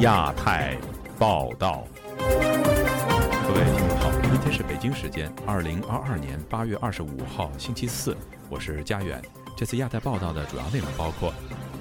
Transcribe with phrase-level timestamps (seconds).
[0.00, 0.76] 亚太
[1.18, 1.86] 报道，
[2.18, 8.14] 各位听众好，今天是北京时间二零二二年八月二十五号星期四，
[8.50, 9.22] 我是佳远。
[9.56, 11.32] 这次亚太报道的主要内容包括：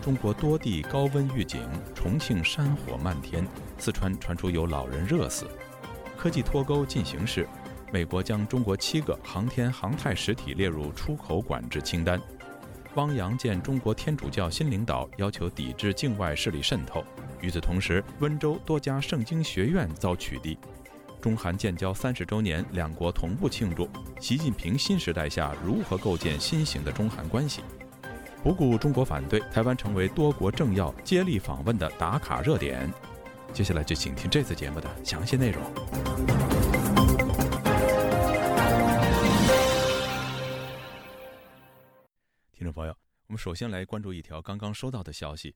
[0.01, 1.61] 中国多地高温预警，
[1.93, 3.45] 重庆山火漫天，
[3.77, 5.45] 四川传出有老人热死；
[6.17, 7.45] 科技脱钩进行时，
[7.91, 12.17] 美国将中国七个航天航太实体列入出口管制清单；
[12.95, 17.03] 汪洋见中国天主教新领导，要求抵制境外势力渗透。
[17.45, 20.57] 与此同时，温州多家圣经学院遭取缔。
[21.21, 23.87] 中韩建交三十周年，两国同步庆祝。
[24.19, 27.61] 习近平新时代下如何构建新型的中韩关系？
[28.41, 32.91] 不顾中国反对，台湾成为多国政要接力访问的打卡热点。
[33.53, 35.61] 接下来就请听这次节目的详细内容。
[42.51, 45.53] 听众朋友，我们首先来关注一条刚刚收到的消息。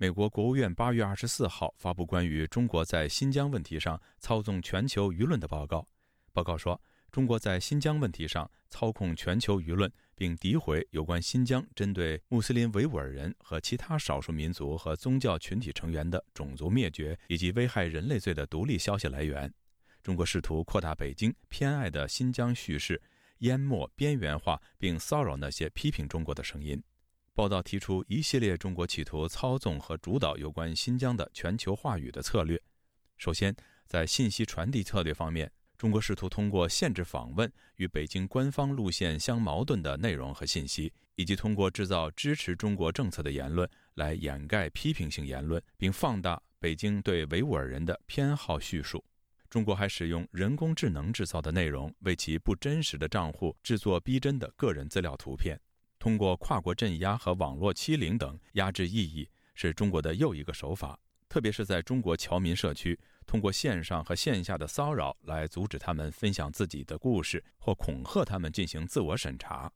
[0.00, 5.84] 美国国务院八月二十四号发布关于中国在新疆问题上操纵全球舆论的报告。
[6.32, 19.52] 报告说，中国在新疆问题上操控全球舆论，并诋毁有关新疆针对穆斯林维吾尔人和其他少数民族和宗教群体成员的种族灭绝以及危害人类罪的独立消息来源。
[20.00, 23.02] 中国试图扩大北京偏爱的新疆叙事，
[23.38, 26.80] 淹没、边缘化并骚扰那些批评中国的声音。
[27.38, 32.60] 报道提出一系列中国企图操纵和主导有关新疆的全球话语的策略。
[33.16, 33.54] 首先，
[33.86, 49.04] 在信息传递策略方面，中国试图通过限制访问与北京官方路线相矛盾的内容和信息，以及通过制造支持中国政策的言论来掩盖批评性言论，并放大北京对维吾尔人的偏好叙述。
[49.48, 55.56] 中国还使用人工智能制造的内容，为其不真实的账户制作逼真的个人资料图片。
[55.98, 60.98] 通过跨国镇压和网络欺凌等压制异议，是中国的又一个手法。
[61.28, 69.70] 特别是在中国侨民社区，通过线上和线下的骚扰来阻止他们分享自己的故事，或恐吓他们进行自我审查。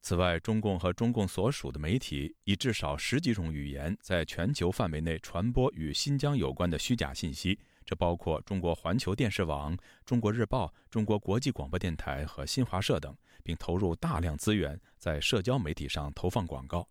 [0.00, 7.58] 此外，中共和中共所属的媒体以至少十几种语言在全球范围内传播与新疆有关的虚假信息，
[7.88, 13.16] 这包括中国环球电视网、中国日报、中国国际广播电台和新华社等。
[13.48, 16.86] 并投入大量资源在社交媒体上投放广告。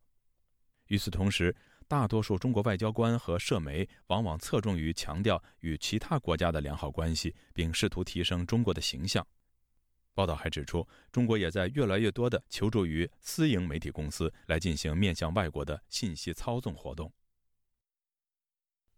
[0.87, 1.55] 与此同时，
[1.87, 9.23] 大多数中国外交官和社媒往往侧重于强调与其他国家的良好关系，并试图提升中国的形象。
[10.15, 17.13] 报道还指出，中国也在越来越多地求助于私营媒体公司来进行面向外国的信息操纵活动。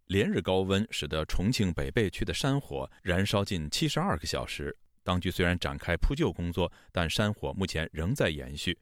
[0.09, 4.75] 连日高温使得重庆北碚区的山火燃烧近七十二个小时。
[5.03, 8.75] 当局虽然展开扑救工作，但山火目前仍在延续。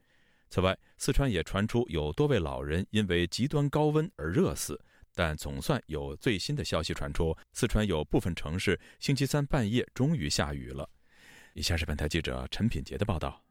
[0.50, 4.82] 此外，四川也传出有多位老人因为极端高温而热死，
[5.14, 10.90] 但总算有最新的消息传出，四川有部分城市星期三半夜终于下雨了。
[11.56, 13.44] 以下是本台记者陈品杰的报道。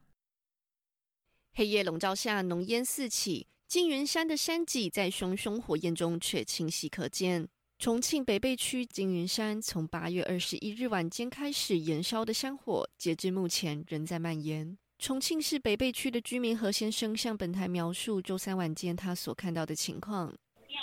[1.53, 7.47] 黑夜笼罩下，浓烟四起，缙云山的山脊在熊熊火焰中却清晰可见。
[7.79, 14.77] 重庆北碚区缙云山从八月二十一日晚间开始燃烧的山火，截至目前仍在蔓延。
[14.99, 20.33] 重庆市北碚区的居民何先生向本台描述周三晚间他所看到的情况：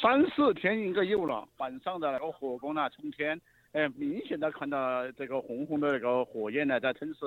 [0.04, 7.20] 三四天应该有了，晚上的那个火光呢冲天，哎，明显的看到这个红红的那个火焰呢在吞噬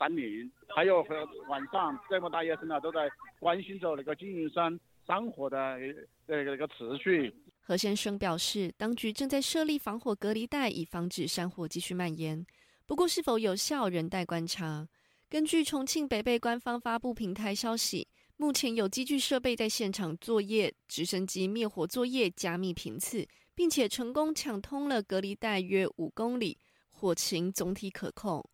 [0.00, 1.00] 山林，还有
[1.48, 5.78] 晚上这么大夜深了都在关心着那个缙云山山火的
[6.26, 7.32] 那个那个持续。
[7.64, 12.44] 何先生表示，当局正在设立防火隔离带，以防止山火继续蔓延。
[12.86, 14.88] 不过，是否有效仍待观察。
[15.28, 26.58] 根据重庆北碚官方发布平台消息，目前有机具设备在现场作业，直升机灭火作业加密频次，并且成功抢通了隔离带约五公里，
[26.90, 28.44] 火情总体可控。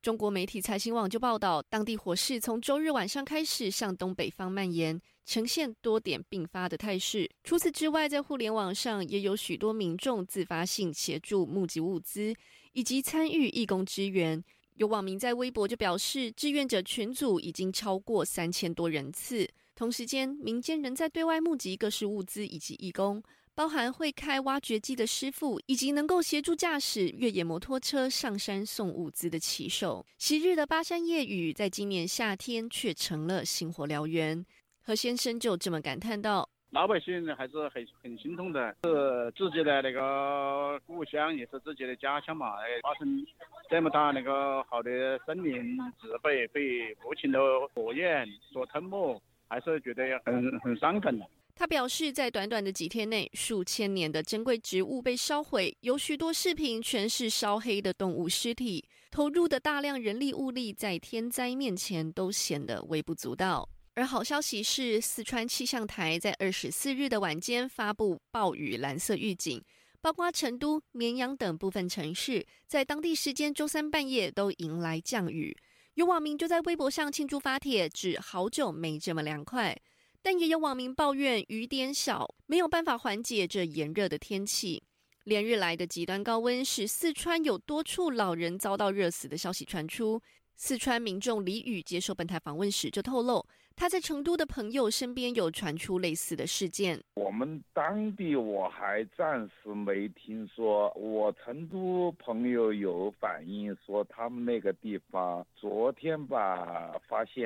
[0.00, 7.28] 中国媒体财新网就报道，当地火势从周日晚上开始向东北方蔓延，呈现多点并发的态势。
[7.42, 12.32] 除此之外，在互联网上也有许多民众自发性协助募集物资，
[12.74, 14.42] 以及参与义工支援。
[14.74, 19.48] 有网民在微博就表示，志愿者群组已经超过三千多人次。
[19.74, 23.20] 同时间，民间仍在对外募集各式物资以及义工。
[23.58, 30.06] 包含会开挖掘机的师傅，以及能够协助驾驶越野摩托车上山送物资的骑手。
[30.16, 34.46] 昔日的巴山夜雨，在今年夏天却成了星火燎原。
[34.80, 42.52] 何先生就这么感叹道：“老百姓还是很很心痛的，是自己的那个故乡，也是自己的家乡嘛。
[42.84, 43.26] 发生
[43.68, 47.40] 这么大那个好的森林植被被无情的
[47.74, 51.26] 火焰所吞没，还是觉得很很伤感的。”
[51.58, 63.68] 他表示，在短短的几天内，数千年的珍贵植物被烧毁，有许多视频全是烧黑的动物尸体，投入的大量人力物力在天灾面前都显得微不足道。
[63.94, 69.60] 而好消息是，四川气象台在二十四日的晚间发布暴雨蓝色预警，
[70.00, 75.56] 包括成都、绵阳等部分城市，在当地时间周三半夜都迎来降雨。
[75.94, 79.76] 有网民就在微博上庆祝发帖，指好久没这么凉快。
[80.22, 84.82] 但也有网民抱怨雨点小，没有办法缓解这炎热的天气。
[85.24, 90.20] 连日来的极端高温使四川有多处老人遭到热死的消息传出。
[90.56, 97.00] 四川民众李宇接受本台访问时就透露，他在成都的朋友身边有传出类似的事件。
[97.14, 107.44] 我们当地我还暂时没听说，我成都朋友有反映说，他们那个地方昨天吧发现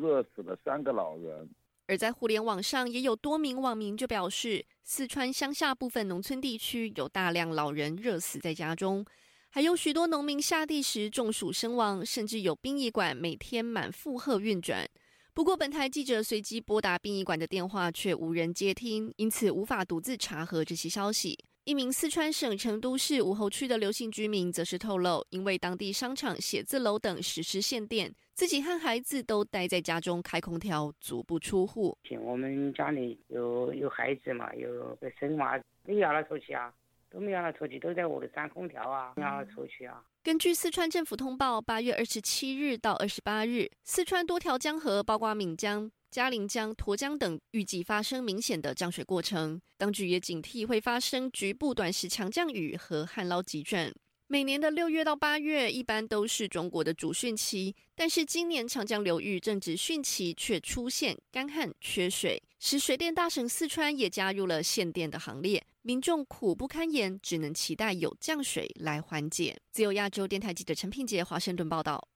[0.00, 1.48] 热死了三个老人。
[1.90, 9.04] 而在互联网上，也有多名网民就表示，四川乡下部分农村地区有大量老人热死在家中，
[9.48, 14.88] 还有许多农民下地时中暑身亡，甚至有殡仪馆每天满负荷运转。
[15.34, 21.36] 不过，本台记者随机拨打殡仪馆的电话，却无人接听，因此无法独自查核这些消息。
[21.64, 28.14] 一名四川省成都市武侯区的刘姓居民则是透露，因为当地商场、写字楼等实施限电。
[28.34, 31.96] 自己和孩子都待在家中开空调，足不出户。
[32.22, 36.72] 我们家里有有孩子嘛，有个生娃，没让他出去啊，
[37.10, 40.02] 都没让他出去，都在屋里扇空调啊，让他出去啊。
[40.22, 49.62] 根据四川政府通报，八月二十七日到二十八日，四川多条江河，包括岷江、嘉陵江、沱江等，预计发生明显的降水过程。
[49.76, 53.94] 当局也警惕会发生局部短时强降雨和旱涝急转。
[54.26, 69.56] 每年的六月到八月，一般都是中国的主汛期，但是今年长江流域正值汛期，却出现干旱缺水，使水电大省四川也加入了限电的行列，民众苦不堪言，只能期待有降水来缓解。
[69.70, 72.09] 自由亚洲电台记者陈品杰华盛顿报道。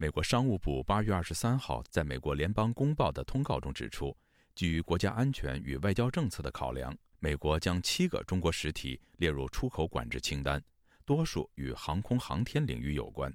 [0.00, 4.16] 美国商务部八月二十三号在美国联邦公报的通告中指出，
[4.54, 10.58] 基于国家安全与外交政策的考量，美国将七个中国实体列入出口管制清单。
[11.04, 13.30] 多数与航空航天领域有关。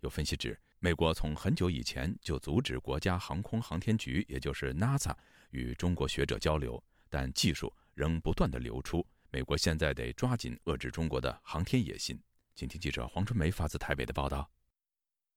[0.00, 5.14] 有分析指，美国从很久以前就阻止国家航空航天局，也就是 NASA，
[5.50, 9.06] 与中国学者交流，但技术仍不断的流出。
[9.30, 12.20] 美国现在得抓紧遏制中国的航天野心。
[12.56, 14.50] 请听记者黄春梅发自台北的报道。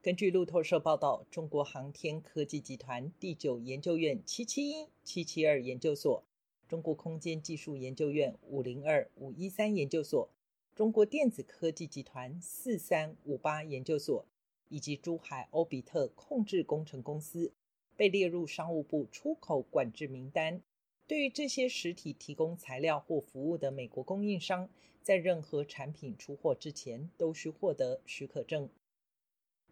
[0.06, 6.24] 根据路透社报道，中国航天科技集团第九研究院七七一、七七二研究所、
[6.68, 10.30] 中国空间技术研究院五零二、五一三研究所。
[10.76, 14.24] 中国电子科技集团四三五八研究所
[14.70, 17.52] 以及珠海欧比特控制工程公司
[17.98, 20.62] 被列入商务部出口管制名单。
[21.08, 24.70] 对于这些实体提供材料或服务的美国供应商，
[25.02, 28.70] 在任何产品出货之前都需获得许可证。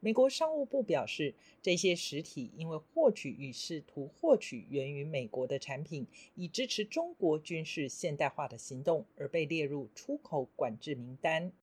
[0.04, 6.06] 美国商务部表示，这些实体因为获取与试图获取源于美国的产品，
[6.36, 11.54] 以支持中国军事现代化的行动，而被列入出口管制名单。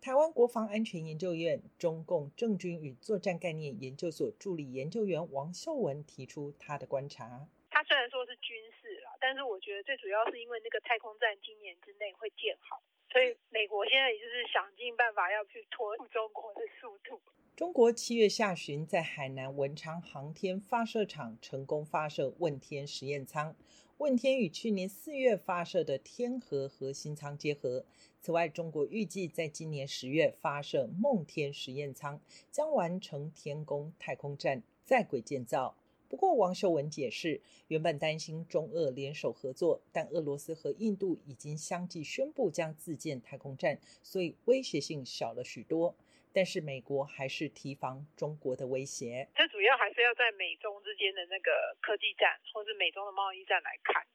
[0.00, 12.82] 台湾国防安全研究院中共政军与作战概念研究所助理研究员王秀文提出他的观察：他虽然说是军事了，但是我觉得最主要是因为那个太空站今年之内会建好。
[13.14, 17.20] 所以，美国现在也就是想尽办法要去拖中国的速度。
[17.54, 23.54] 中国七月下旬在海南文昌航天发射场成功发射问天实验舱，
[23.98, 27.84] 问天与去年四月发射的天河核心舱结合。
[28.20, 35.76] 此外，中国预计在今年十月发射梦天实验舱，将完成天宫太空站在轨建造。
[36.14, 45.92] 不过，王秀文解释，原本担心中俄联手合作，但俄罗斯和印度已经相继宣布将自建太空站，所以威胁性小了许多。
[46.32, 49.26] 但是美国还是提防中国的威胁。
[49.34, 51.50] 这主要还是要在美中之间的那个
[51.82, 54.06] 科技战，或者美中的贸易战来看。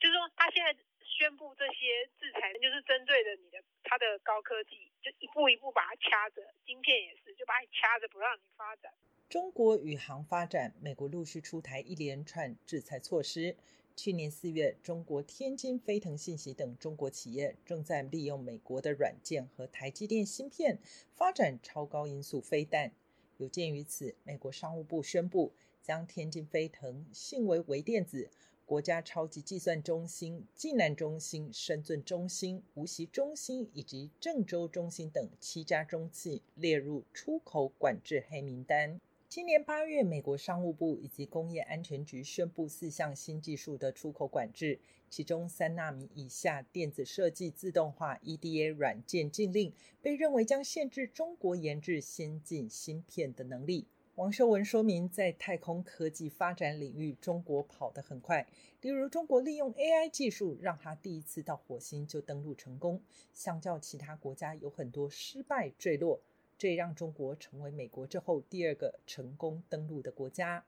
[0.00, 8.92] 就是说，他现在宣布这些制裁，就是针对的你的他的高科技，就一步一步把它掐着，晶片也是，就把你掐着，不让你发展。
[9.34, 13.56] 中国宇航发展，美国陆续出台一连串制裁措施。
[13.96, 20.78] 去年四月，中国天津飞腾信息等中国企业正在利用美国的软件和台积电芯片
[21.16, 22.92] 发展超高音速飞弹。
[23.38, 28.30] 有鉴于此，美国商务部宣布将天津飞腾、信为微电子、
[28.64, 39.00] 国家超级计算中心、济南中心、深圳中心、无锡中心以及郑州中心等七家中企列入出口管制黑名单。
[39.34, 44.78] 今年八月，美国商务部以及工业安全局宣布四项新技术的出口管制，
[45.10, 53.88] 其中三纳米以下电子设计自动化 （EDA） 软件禁令，被认为将限制中国研制先进芯片的能力。
[54.14, 58.46] 王秀文说明，在太空科技发展领域，中国跑得很快。
[58.82, 66.20] 例如，中国利用 AI 技术，让他第一次到火星就登陆成功，相较其他国家有很多失败坠落。
[66.56, 70.64] 这也让中国成为美国之后第二个成功登陆的国家。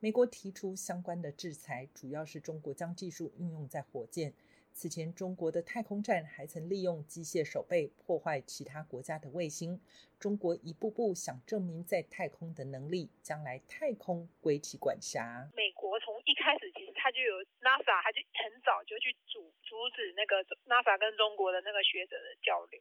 [0.00, 4.32] 美国提出相关的制裁，主要是中国将技术运用在火箭。
[4.70, 9.80] 此前，中国的太空站还曾利用机械手背破坏其他国家的卫星。
[10.20, 15.50] 中国一步步想证明在太空的能力，将来太空归其管辖。
[15.56, 22.80] 美国从一开始其实他就有 NASA，他就很早就去阻阻止那个 NASA 跟中国的那个学者的交流，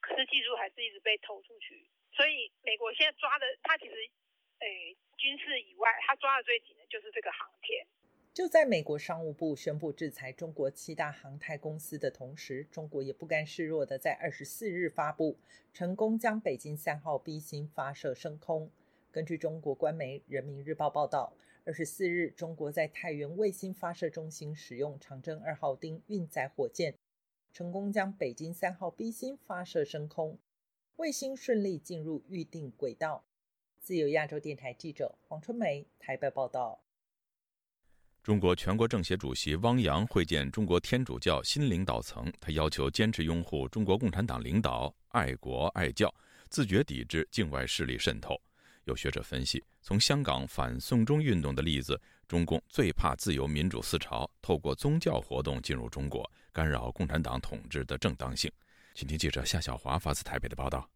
[0.00, 1.86] 可是技术还是一直被偷出去。
[2.16, 3.92] 所以美国现在抓的，他其实，
[4.60, 7.86] 诶，军事以外，他抓的最紧的就是这个航天。
[8.32, 15.38] 就在美国商务部宣布制裁中国七大航太公司的同时，中国也不甘示弱的在二十四日发布，
[15.74, 18.70] 成功将北京三号 B 星发射升空。
[19.10, 26.94] 根据中国官媒《人民日报》报道，二十四日，中国在太原卫星发射中心使用长征二号丁运载火箭，
[27.52, 30.38] 成功将北京三号 B 星发射升空，
[30.96, 33.22] 卫星顺利进入预定轨道。
[33.78, 36.82] 自由亚洲电台记者黄春梅台北报道。
[38.22, 46.12] 中国全国政协主席汪洋会见中国天主教新领导层，他要求坚持拥护中国共产党领导，爱国爱教，
[46.48, 48.40] 自觉抵制境外势力渗透。
[48.84, 58.50] 有学者分析，从香港反送中运动的例子，中共最怕自由民主思潮透过宗教活动进入中国，干扰共产党统治的正当性。
[58.96, 60.88] 请听记者夏小华发自台北的报道。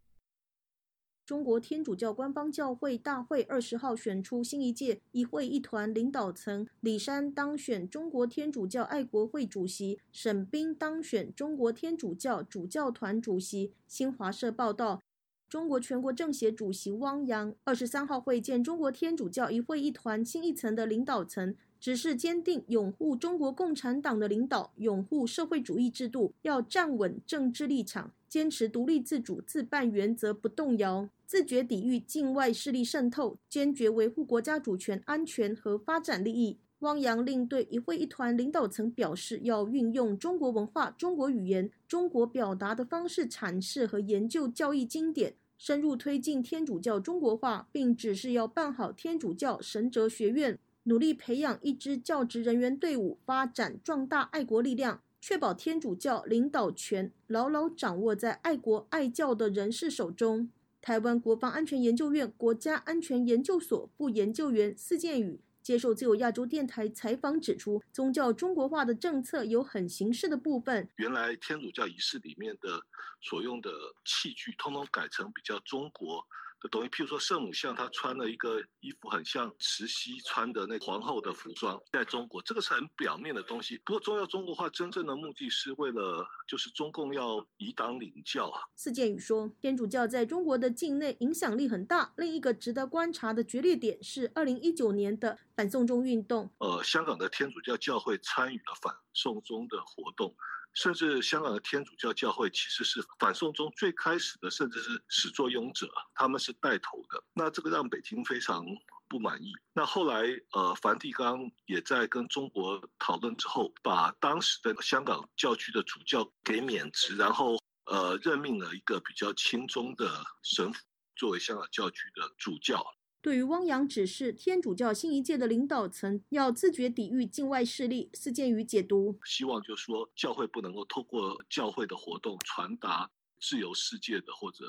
[1.26, 13.74] 中国天主教官方教会大会二十号选出新一届一会一团领导层，李山当选中国天主教爱国会主席，沈斌当选中国天主教主教团主席。
[13.86, 15.02] 新华社报道，
[15.46, 21.54] 中国全国政协主席汪洋二十三号会见中国天主教一会一团新一层的领导层。
[21.80, 36.58] 只是坚定拥护中国共产党的领导，拥护社会主义制度，要站稳政治立场，坚持独立自主自办原则不动摇，自觉抵御境外势力渗透，坚决维护国家主权、安全和发展利益。
[36.80, 50.58] 汪洋另对一会一团领导层表示，要运用中国文化、中国语言、中国表达的方式阐释和研究教义经典，深入推进天主教中国化，并指示要办好天主教神哲学院。
[50.90, 60.50] 努力培养一支教职人员队伍，发展壮大爱国力量，确保天主教领导权牢牢掌握在爱国爱教的人士手中。
[60.82, 70.88] 台湾国防安全研究院国家安全研究所副研究员司建宇接受自由亚洲电台采访指出，宗教中国化的政策有很形式的部分。
[70.96, 72.82] 原来天主教仪式里面的
[73.20, 73.70] 所用的
[74.04, 76.26] 器具，通通改成比较中国。
[76.60, 83.80] 的东西，譬如说圣母像，她穿了一个衣服，很像慈禧穿的那皇后的服装，在中国，这个是很表面的东西。
[83.84, 88.60] 不过，宗教中国化真正的目的是为了，就是中共要以党领教啊。
[88.76, 92.12] 四建宇说，天主教在中国的境内影响力很大。
[92.16, 96.50] 另一个值得观察的决裂点是，二零一九年的反送中运动。
[96.58, 100.34] 呃，香港的天主教教会参与了反送中的活动。
[100.74, 107.22] 甚至香港的天主教教会其实是反送中最开始的，甚至是始作俑者，他们是带头的。
[107.32, 108.64] 那这个让北京非常
[109.08, 109.52] 不满意。
[109.72, 110.22] 那后来，
[110.52, 120.80] 呃，梵蒂冈也在跟中国讨论之后，把当时的香港教区的主教给免职，然后呃，任命了一个比较轻松的神父
[121.16, 122.84] 作为香港教区的主教。
[123.22, 134.64] 对于汪洋指示天主教新一届的领导层要自觉抵御境外势力，四建于解读，希望就是说教会不能够透过教会的活动传达自由世界的或者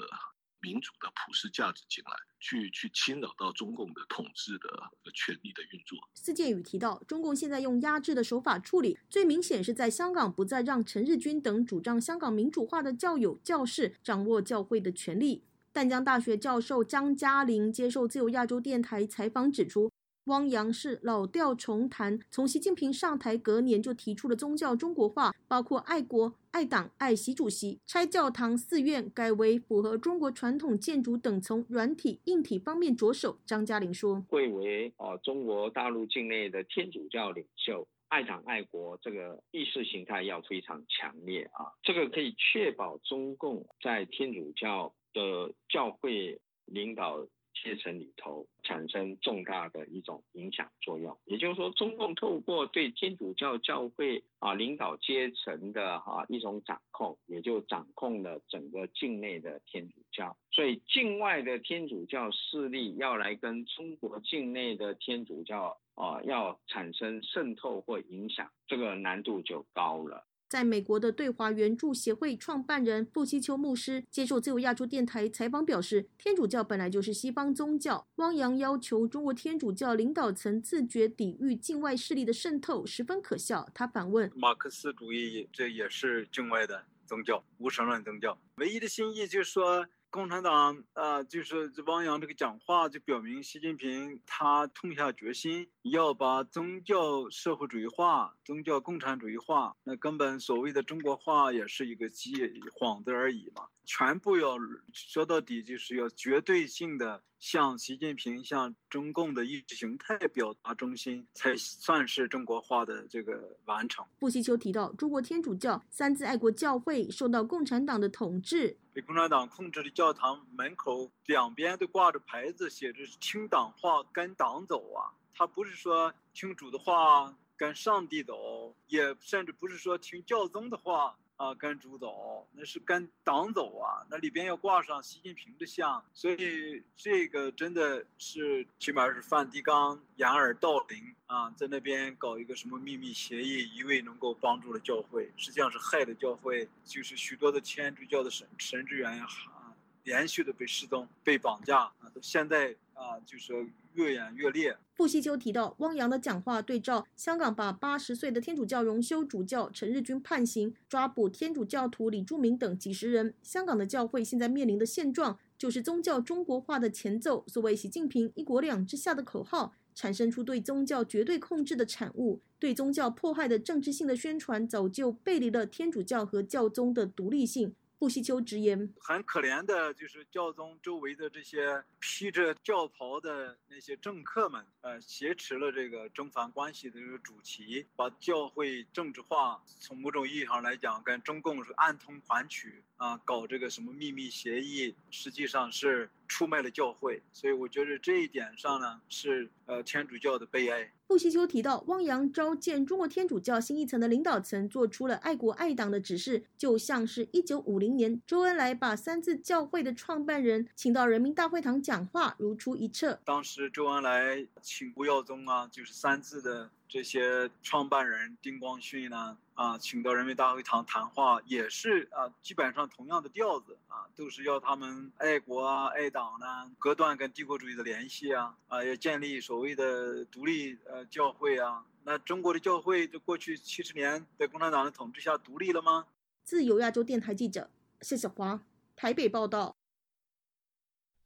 [0.59, 4.69] 民主的普世价值进来，去去侵扰到中共的统治的
[5.15, 5.97] 权力的运作。
[6.13, 15.45] 四建宇提到，中共现在用压制的手法处理，最明显是在香港不再让陈日君等主张香港民主化的教友教士掌握教会的权力。
[15.73, 19.89] 淡江大学教授张嘉玲接受自由亚洲电台采访指出，
[20.25, 33.39] 汪洋是老调重弹，从习近平上台隔年就提出了宗教中国化，包括爱国、爱党、爱习主席，拆教堂、寺院，改为符合中国传统建筑等，从软体、硬体方面着手。
[33.45, 51.15] 张嘉玲说：“贵为啊中国大陆境内的天主教领袖，爱党爱国这个意识形态要非常强烈啊，这个可以确保中共在天主教。”的教会领导阶层里头产生重大的一种影响作用。
[51.25, 60.35] 也就是说，中共透过对天主教教会啊领导阶层的哈一种掌控，也就掌控了整个境内的天主教。
[60.51, 70.25] 所以，境外的天主教势力要来跟中国境内的天主教啊要产生渗透或影响，这个难度就高了。
[70.51, 78.05] 在美国的对华援助协会创办人傅希丘牧师接受自由亚洲电台采访表示，天主教本来就是西方宗教。
[78.15, 83.65] 汪洋要求中国天主教领导层自觉抵御境外势力的渗透，十分可笑。
[83.73, 89.87] 他反问：马克思主义这也是境外的宗教，无神论宗教，唯一的心意就是说。
[90.11, 99.73] 共产党啊，就是汪洋这个讲话，就表明习近平他痛下决心要把宗教社会主义化、宗教共产主义化。
[99.85, 102.33] 那根本所谓的中国化也是一个机
[102.77, 103.65] 幌子而已嘛。
[103.93, 104.55] 全部要
[104.93, 114.05] 说到底，就是要绝对性的向习近平、向中共的意识形态表达中心，才算是中国化的这个完成。
[114.17, 125.11] 布希丘提到，中国天主教三自爱国教会受到共产党的统治，被共产党控制的教堂门口两边都挂着牌子，写着“听党话，跟党走”啊。
[125.33, 131.17] 他不是说听主的话，跟上帝走，也甚至不是说听教宗的话。
[131.41, 134.05] 啊，跟主走，那是跟党走啊！
[134.11, 153.53] 那里边要挂上习近平的像，所以这个真的是起码是梵蒂冈掩耳盗铃啊，在那边搞一个什么秘密协议，一味能够帮助了教会，实际上是害了教会，就是许多的天主教的神神职人员啊，连续的被失踪、被绑架啊，到现在啊，就是
[153.93, 154.77] 越演越烈。
[154.93, 163.33] 傅西秋提到，汪洋的讲话对照香港把八十岁的天主教荣休主教陈日君判刑，抓捕天主教徒李柱铭等几十人。
[163.41, 167.43] 香港的教会现在面临的现状，就是宗教中国化的前奏。
[167.47, 177.73] 所谓习近平“一国两制”下的口号，产生出对宗教绝对控制的产物，对宗教迫害的政治性的宣传，早就背离了天主教和教宗的独立性。
[178.01, 189.61] 布希丘直言：“很可怜的，就是教宗周围的这些披着教袍的那些政客们，呃，挟持了这个中梵关系的这个主题，把教会政治化。
[189.67, 200.89] 从某种意义上来讲，跟中共是暗通款曲啊，搞这个什么秘密协议，实际上是。”出卖了教会，所以我觉得这一点上呢，是呃天主教的悲哀。
[201.05, 213.19] 布希丘提到，汪洋召见中国天主教新一层的领导层，做出了爱国爱党的指示，就像是一九五零年周恩来把三自教会的创办人请到人民大会堂讲话，如出一辙。
[213.25, 216.71] 当时周恩来请吴耀宗啊，就是三自的。
[216.91, 231.81] 这些创办人丁光绪呢，啊，请到人民大会堂谈话，也是啊，基本上同样的调子啊，都是要他们爱国啊、爱党呢，隔断跟帝国主义的联系啊，啊，要建立所谓的独立呃教会啊。
[232.03, 236.05] 那中国的教会在过去七十年在共产党的统治下独立了吗？
[236.43, 237.69] 自由亚洲电台记者
[238.01, 238.59] 谢小华
[238.97, 239.73] 台北报道。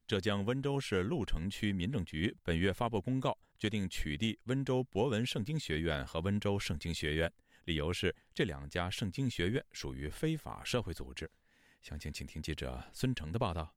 [0.05, 11.27] 浙江温州市鹿城区民政局本月发布公告，决定取缔温州博文圣经学院和温州圣经学院，理由是这两家圣经学院属于非法社会组织。
[11.81, 13.73] 详情，请听记者孙成的报道。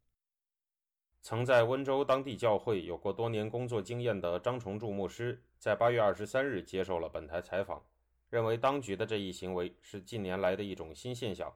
[1.22, 7.82] 曾在温州当地教会有过多年工作经验的张崇柱牧师，在八月二十三日接受了本台采访，
[8.28, 11.50] 认为当局的这一行为是近年来的一种新现象。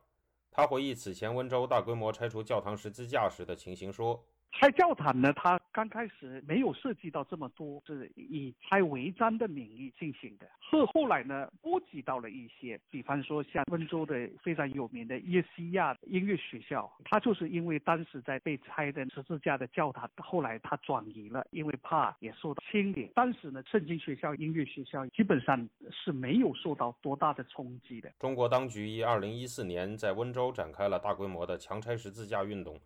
[0.51, 4.25] 他回忆此前温州大规模拆除教堂十字架时的情形说。
[4.53, 10.47] 拆教堂呢，它刚开始没有涉及到这么多，是以拆违章的名义进行的。
[10.61, 23.09] 后后来呢，波及到了一些，比方说像温州的非常有名的耶西亚音乐学校，它就是因为当时在被拆的十字架的教堂，后来它转移了，因为怕也受到牵连。
[23.15, 28.13] 当时呢，圣经学校、音乐学校基本上是没有受到多大的冲击的。
[28.21, 32.79] 中国当局于二零一四年在温州展开了大规模的强拆十字架运动。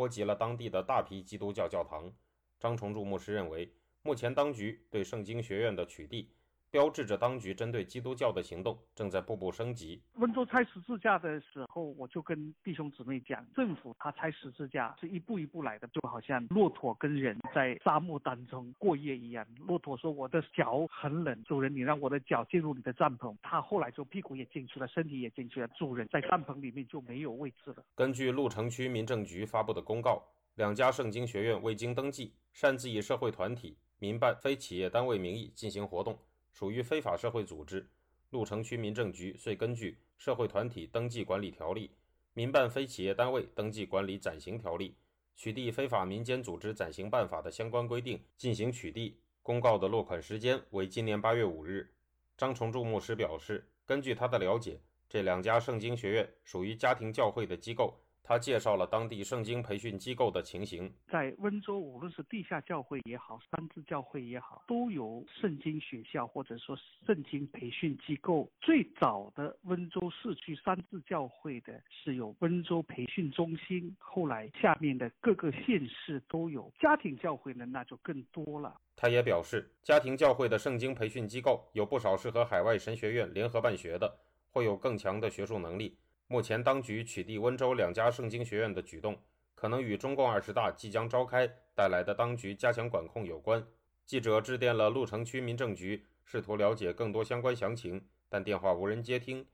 [0.00, 2.10] 波及了当地的大批基督教教堂。
[2.58, 6.28] 张崇柱牧师认为，目前当局对圣经学院的取缔。
[6.70, 10.00] 标志着当局针对基督教的行动正在步步升级。
[10.14, 19.46] 温州拆十字架的时候，我就跟弟兄姊妹讲，政府他拆十字架是一步一步来的，就好像骆驼跟人在沙漠当中过夜一样。
[19.66, 27.84] 骆驼说：“我的脚很冷，主人，你让我的脚进入你的帐篷。”他后来就屁股也进去了，身体也进去了，主人在帐篷里面就没有位置了。
[27.96, 30.22] 根据鹿城区民政局发布的公告，
[30.54, 36.16] 两家圣经学院未经登记，擅自以社会团体、民办、非企业单位名义进行活动。
[36.52, 37.88] 属于非法社会组织，
[38.30, 41.88] 鹿城区民政局遂根据《社会团体登记管理条例》
[42.34, 44.90] 《民办非企业单位登记管理暂行条例》
[45.36, 49.14] 取缔非法民间组织暂行办法的相关规定进行取缔。
[49.42, 51.94] 公告的落款时间为今年八月五日。
[52.36, 57.98] 张崇柱牧师表示，根据他的了解，这两家圣经学院属于家庭教会的机构。
[58.30, 60.88] 他介绍了当地圣经培训机构的情形。
[61.10, 68.48] 在温州，无论是地下教会也好，三字教会也好，都有圣经学校或者说圣经培训机构。
[68.60, 76.72] 最早的温州市区三字教会的是有温州培训中心，后来下面的各个县市都有。
[76.78, 78.80] 家庭教会呢，那就更多了。
[78.94, 84.20] 他也表示，家庭教会的圣经培训机构有不少是和海外神学院联合办学的，
[84.52, 85.98] 会有更强的学术能力。
[86.32, 89.20] 目前，当局取缔温州两家圣经学院的举动，
[89.56, 93.66] 可能与中共二十大即将召开带来的当局加强管控有关。
[94.06, 99.44] 记者致电了鹿城区民政局，试图了解更多相关详情，但电话无人接听。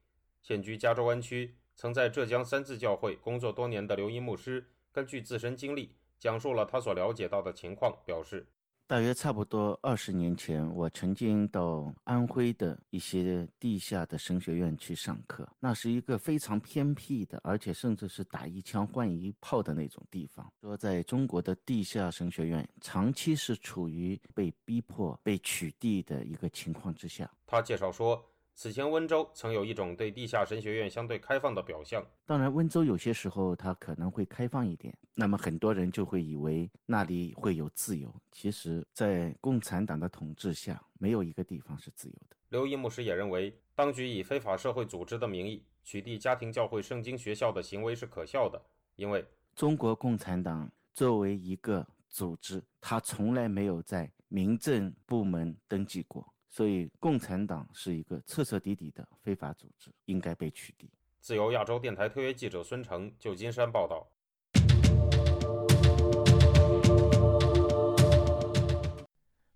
[0.42, 8.46] 现居加州湾区、曾在浙江三字教会工作多年的刘一牧师，根据自身经历，讲述了他所了解到的情况，表示。
[8.88, 15.48] 大约差不多二十年前，我曾经到安徽的一些地下的神学院去上课。
[15.58, 20.48] 那是一个非常偏僻的，而且甚至是打一枪换一炮的那种地方。
[20.60, 27.28] 说在中国的地下神学院，长期是处于被逼迫、被取缔的一个情况之下。
[27.44, 28.24] 他介绍说。
[28.58, 32.02] 此前，温州曾有一种对地下神学院相对开放的表象。
[32.24, 38.10] 当然，温州有些时候它可能会开放一点，那么很多人就会以为那里会有自由。
[38.32, 42.36] 其实，在共产党的统治下，没有一个地方是自由的。
[42.48, 48.58] 刘一牧师也认为，当局以非法社会组织的名义取缔家庭教会圣经学校的行为是可笑的，
[48.94, 49.22] 因为
[49.54, 56.26] 中国共产党作为一个组织，它从来没有在民政部门登记过。
[56.56, 60.88] 所以，共产党是一个彻彻底底的非法组织，应该被取缔。
[61.20, 64.10] 自由亚洲电台特约记者孙成，旧金山报道。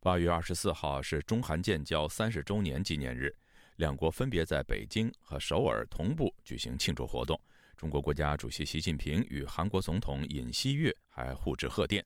[0.01, 3.35] 八月二十四号是中韩建交三十周年纪念日，
[3.77, 7.41] 两国分别在北京和首尔同步举行庆祝活动。
[7.79, 12.05] 中国国家主席习近平与韩国总统尹锡悦还互致贺电。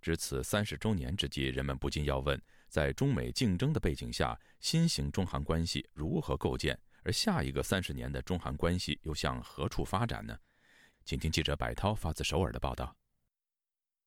[0.00, 2.40] 值此三十周年之际，人们不禁要问。
[2.68, 6.78] 在中美竞争的背景下，新型中韩关系如何构建？
[7.04, 10.36] 而下一个三十年的中韩关系又向何处发展呢？
[11.04, 12.94] 请听记者白涛发自首尔的报道。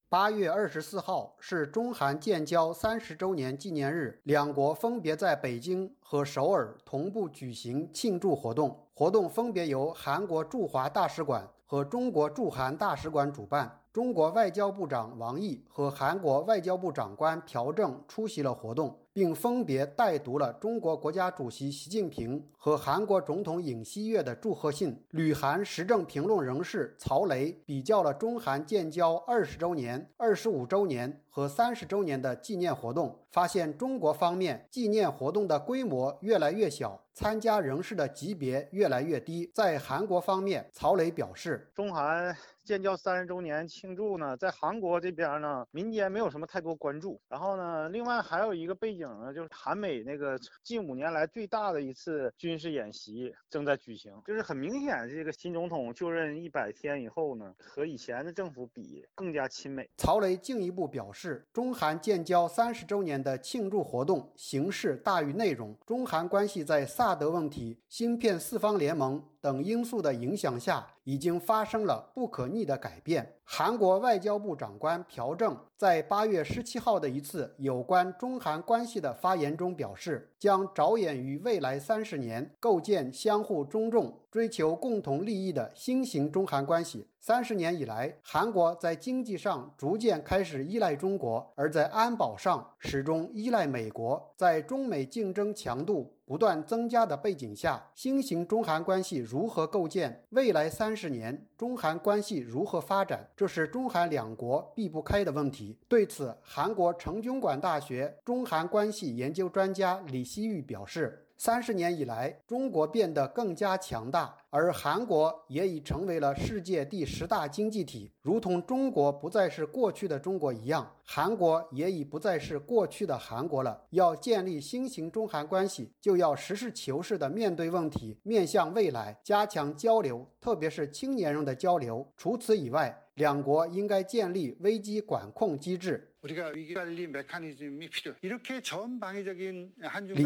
[0.07, 8.89] 八月二十四号是中韩建交三十周年纪念日，两国分别在北京和首尔同步举行庆祝活动。
[8.93, 13.80] 活动分别由韩国驻华大使馆和中国驻韩大使馆主办。
[13.93, 18.97] 中国外交部长王毅和韩国外交部长官朴正出席了活动。
[19.13, 24.97] 并分别代读了中国国家主席习近平和韩国总统尹锡悦的祝贺信。
[25.09, 39.51] 旅韩时政评论人士曹雷比较了中韩建交二十周年、二十五周年和三十周年的纪念活动，发现中国方面纪念活动的规模越来越小，参加人士的级别越来越低。
[39.53, 42.33] 在韩国方面，曹雷表示，中韩
[42.71, 47.19] 建交三十周年庆祝呢，在韩国这边呢，民间没有什么太多关注。
[47.27, 49.01] 然后呢，另外还有一个背景。
[49.19, 59.89] 呢，就是韩美那个近五年来最大的一次军事演习正在举行，就是很明显，这个新总统就任一百天以后呢，和以前的政府比更加亲美。
[59.97, 73.37] 曹雷进一步表示，中韩建交三十周年的庆祝活动形式大于内容，中韩关系在萨德问题、芯片四方联盟等因素的影响下，已经发生了不可逆的改变。
[73.43, 87.07] 韩国外交部长官朴正在八月十七号的一次有关中韩关系的发言中表示，将着眼于未来三十年，构建相互尊重、追求共同利益的新型中韩关系。
[87.23, 94.33] 三十年以来，韩国在经济上逐渐开始依赖中国，而在安保上始终依赖美国。
[94.35, 100.23] 在中美竞争强度不断增加的背景下，新型中韩关系如何构建？
[100.31, 103.29] 未来三十年，中韩关系如何发展？
[103.37, 105.77] 这是中韩两国避不开的问题。
[105.87, 111.27] 对此，韩国成均馆大学中韩关系研究专家李希玉表示。
[111.43, 118.11] 三十年以来，中国变得更加强大，而韩国也已成为了世界第十大经济体。
[118.21, 123.81] 如同中国不再是过去的中国一样，韩国也已不再是过去的韩国了。
[123.89, 132.07] 要建立新型中韩关系，就要实事求是地面对问题，面向未来，加强交流，特别是青年人的交流。
[132.15, 136.07] 除此以外，两国应该建立危机管控机制。
[136.23, 136.33] 李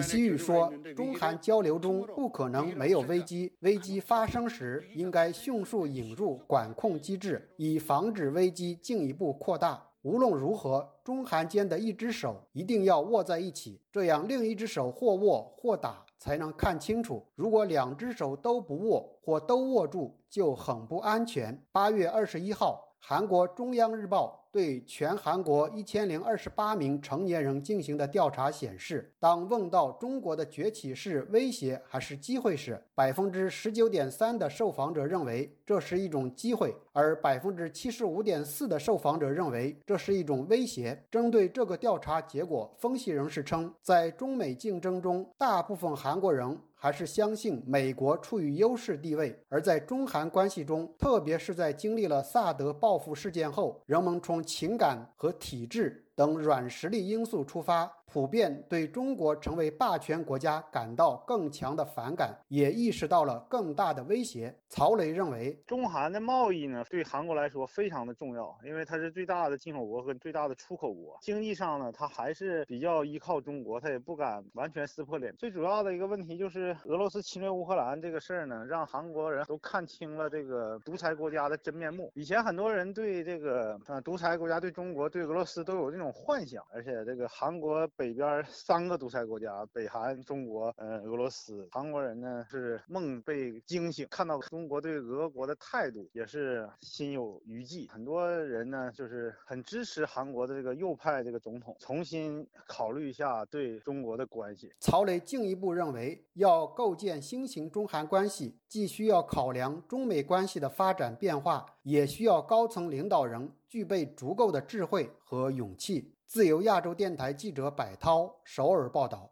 [0.01, 9.85] 希玉说：“中韩交流中不可能没有危机，危机发生时应该迅速引入管控机制，以防止危机进一步扩大。
[10.03, 17.25] 无论如何，中韩间的一只手一定要握在一起，这样另一只手或握或打才能看清楚。
[17.35, 24.44] 如果两只手都不握或都握住，就很不安全。”八月二十一号，韩国中央日报。
[24.55, 41.03] 对全韩国一千零二十八名成年人进行的调查显示，当问到中国的崛起是威胁还是机会时，百分之十九点三的受访者认为这是一种机会，而百分之七十五点四的受访者认为这是一种威胁。
[41.11, 46.57] 针对这个调查结果，分析人士称，在中美竞争中，大部分韩国人。
[46.77, 57.91] 还是相信美国处于优势地位，而在中韩关系中，特别是在经历了萨德报复事件后，人们从情感和体质等软实力因素出发。
[58.05, 64.55] 普遍对中国成为霸权国家感到更强的反感，也意识到了更大的威胁。
[64.69, 71.17] 曹雷认为，中韩的贸易呢，对韩国来说非常的重要，因为它是最大的进口国和最大的出口国。
[71.21, 75.35] 经济上呢，它还是比较依靠中国，它也不敢完全撕破脸。
[75.37, 82.11] 最主要的一个问题就是俄罗斯侵略乌克兰这个事儿呢，让韩国人都看清了这个独裁国家的真面目。
[82.15, 88.15] 以前很多人对这个呃独裁国家、对中国、对俄罗斯都有这种幻想，而且这个韩国北。
[88.15, 97.87] 边 三个独裁国家，北韩、中国、呃俄罗斯，韩国人呢是梦被惊醒，看到中国对俄国的态度，也是心有余悸。
[97.91, 104.71] 很多人呢就是很支持韩国的这个右派这个总统，重新考虑一下对中国的关系。
[104.79, 116.14] 曹雷进一步认为，要构建新型中韩关系，既需要考量中美关系的发展变化，也需要高层领导人具备足够的智慧和勇气。
[116.27, 119.31] 自由亚洲电台记者柏涛首尔报道。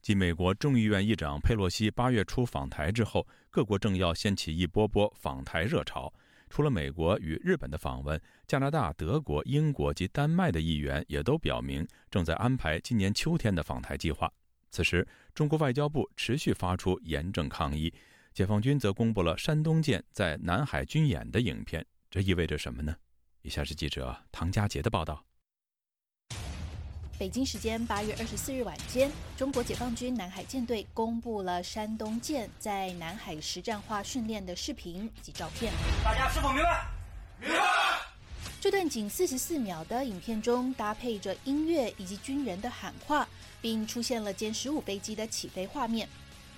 [0.00, 6.12] 继美国众议院议长佩洛西八月初访台之后，各国政要掀起一波波访台热潮。
[6.48, 14.32] 除了美国与日本的访问，加拿大、德国、英国及丹麦的议员也都表明正在安排今年秋天的访台计划。
[14.70, 17.92] 此时，中国外交部持续发出严正抗议，
[18.32, 21.84] 解放军则公布了山东舰在南海军演的影片。
[22.08, 22.96] 这意味着什么呢？
[23.42, 25.25] 以下是记者唐佳杰的报道。
[27.18, 35.72] 北京时间八月二十四日晚间，中国解放军南海舰队公布了山东舰在南海实战化训练的视频及照片。
[36.04, 36.86] 大家是否明白？
[37.40, 37.56] 明白。
[38.60, 43.26] 这段仅四十四秒的影片中，搭配着音乐以及军人的喊话，
[43.62, 46.06] 并出现了歼十五飞机的起飞画面。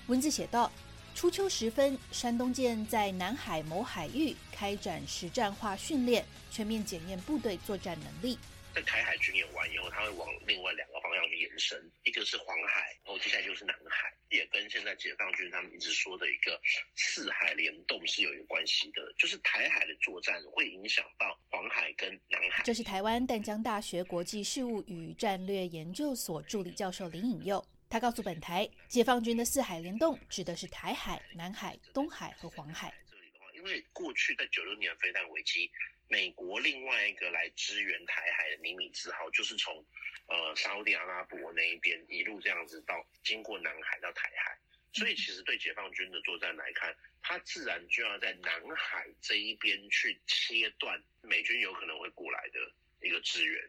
[0.08, 0.72] 文字写道：
[1.14, 8.36] 初秋时分，山东舰在南海某海域开展实战化训练，全面检验部队作战能力。
[8.78, 16.60] 在台海军演完以后，它会往另外两个方向去延伸，一个是黄海，然后接下来就是南海，也跟现在解放军他们一直说的一个
[16.94, 22.62] 四海联动是有一个关系的，就是台海的作战会影响到黄海跟南海。
[22.62, 32.94] 这是台湾淡江大学国际事务与战略研究所助理教授林颖佑，他告诉本台，解放军的四海联动指的是台海、南海、东海和黄海。
[33.10, 35.68] 这里的话，因为过去在九六年飞弹危机。
[36.08, 39.84] 美国另外一个来支援台海的尼米兹号，就是从
[40.26, 44.58] 呃沙特阿拉伯那一边一路这样子到经过南海到台海，
[44.94, 53.62] 所以其实对解放军的作战来看，它自然就要在南海这一边去切断美军有可能会过来的一个支援。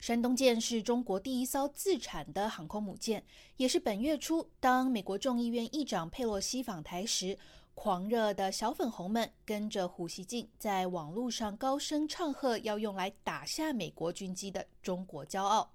[0.00, 3.24] 山东舰是中国第一艘自产的航空母舰，
[3.56, 7.38] 也是本月初当美国众议院议长佩洛西访台时。
[7.74, 15.70] 狂热的小粉红们跟着胡锡进在网络上高声唱和，要用来打下美国军机的中国骄傲。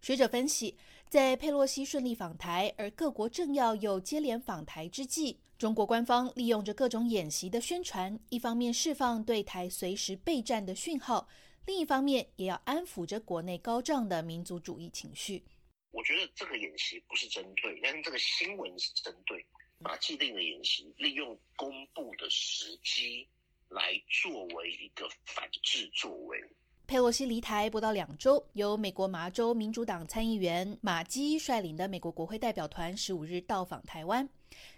[0.00, 0.76] 学者分析，
[1.08, 11.26] 在佩洛西顺利访台，而各国政要又接连访台之际，中国官方利用着各种演习的宣传，一方面释放对台随时备战的讯号，
[11.64, 15.42] 另一方面也要安抚着国内高涨的民族主义情绪。
[15.90, 19.44] 我觉得这个演习不是针对，但是这个新闻是针对。
[19.82, 23.26] 把既定的演习利用公布的时机
[23.68, 26.38] 来作为一个反制作为。
[26.86, 34.28] 佩洛西离台不到两周，由美国麻州民主党参议员马基率领的美国国会代表团十五日到访台湾。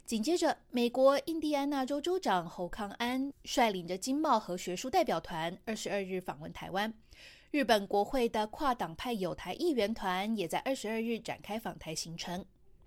[0.05, 6.93] 紧接着，美国印第安纳州州长侯康安率领着经贸和学术代表团二十二日访问台湾。
[7.51, 12.45] 日本国会的跨党派友台议员团也在二十二日展开访台行程。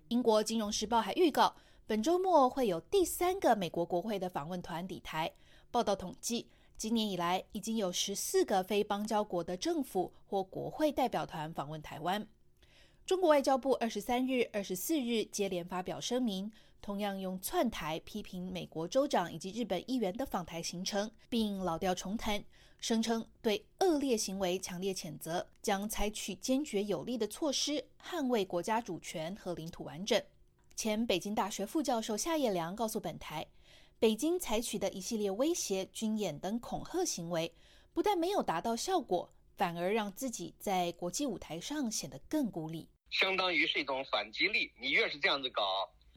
[0.08, 1.54] 英国金融时报还预告。
[1.88, 5.32] 本周末会有第三个美国国会的访问团抵台。
[5.70, 6.46] 报道统计，
[6.76, 12.28] 今年以来，已经有十四个非邦交国的政府或国会代表团访问台湾。
[13.06, 22.44] 中国外交部二十三日、二十四日接连发表声明，同样用窜台批评美国州长以及日本议员的访台行程，并老调重弹，
[22.78, 30.22] 声称对恶劣行为强烈谴责，将采取坚决有力的措施捍卫国家主权和领土完整。
[30.78, 33.44] 前北京大学副教授夏业良告诉本台，
[33.98, 37.52] 北京采取的一系列威胁、军演等恐吓行为，
[37.92, 42.88] 不但没有达到效果，反而让自己在国际舞台上显得更孤立。
[43.10, 45.64] 相当于是一种反击力，你越是这样子搞，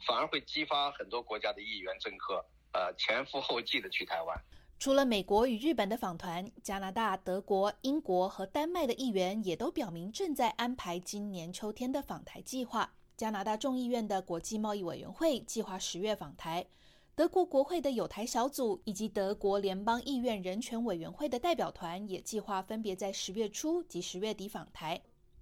[0.06, 4.40] 反而会激发很多国家的议员、政客，呃，前赴后继的去台湾。
[4.78, 12.94] 除了美国与日本的访团，加拿大、德国、英国和丹麦的议员也都表明正在安排今年秋天的访台计划。
[13.22, 16.66] 加拿大众议院的国际贸易委员会计划十月访台，
[17.14, 25.00] 德国国会的友台小组以及德国联邦议院人权委员会的代表团也计划分别在十月初及十月底访台。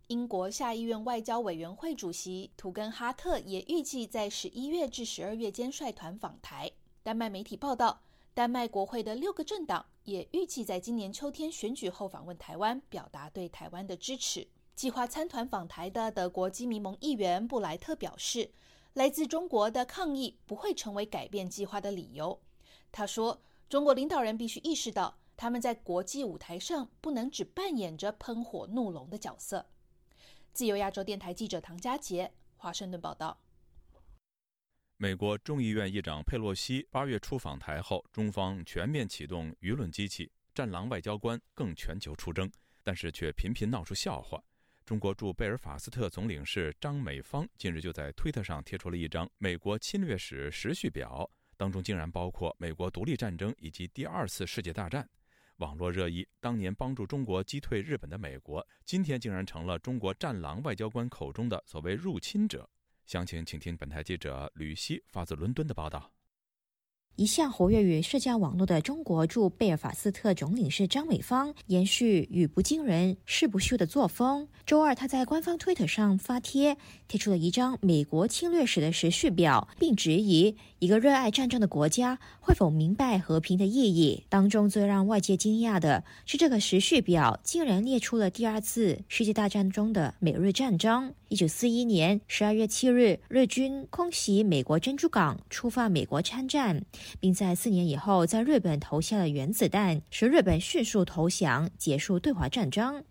[0.08, 6.70] 英国下议院外交委员会主席图根哈特也预计在十一月至十二月间率团访台。
[7.02, 8.02] 丹麦媒体报道，
[8.34, 14.46] 丹麦国会的六个政党也预计在今年秋天选举后访问台湾，表达对台湾的支持。
[14.80, 18.50] 计划参团访台的德国基民盟议员布莱特表示，
[18.94, 22.42] 来自中国的抗议不会成为改变计划的理由。
[22.90, 29.66] 他说，中国领导人必须意识到，他们在国际舞台上不能只扮演着喷火怒龙的角色。
[30.54, 33.38] 自由亚洲电台记者唐佳杰，华盛顿报道。
[34.96, 42.50] 美国众议院议长佩洛西八月初访台后，中方全面启动舆论机器，战狼外交官更全球出征，
[42.82, 44.42] 但是却频频闹出笑话。
[44.90, 55.08] 中国驻贝尔法斯特总领事张美芳近日就在推特上贴出了一张美国侵略史时序表，当中竟然包括美国独立战争以及第二次世界大战。
[55.58, 62.68] 网络热议：当年帮助中国击退日本的美国，今天竟然成了中国“战狼”外交官口中的所谓入侵者。
[63.06, 66.12] 详情，请听本台记者吕希发自伦敦的报道。
[67.16, 74.48] 一向活跃于社交网络的中国驻贝尔法斯特总领事张美芳，延续语不惊人誓不休的作风。
[74.66, 76.78] 周二，他在官方推特上发帖，
[77.10, 84.24] 贴出了一张美国侵略史的时序表，并质疑一个热爱战争的国家会否明白和平的意义。
[84.30, 91.14] 当中最让外界惊讶的是，这个时序表竟然列出了第二次世界大战中的美日战争。
[91.28, 96.84] 一九四一年十二月七日，日军空袭美国珍珠港，出发美国参战，
[97.20, 103.04] 并在四年以后在日本投下了原子弹，使日本迅速投降，结束对华战争。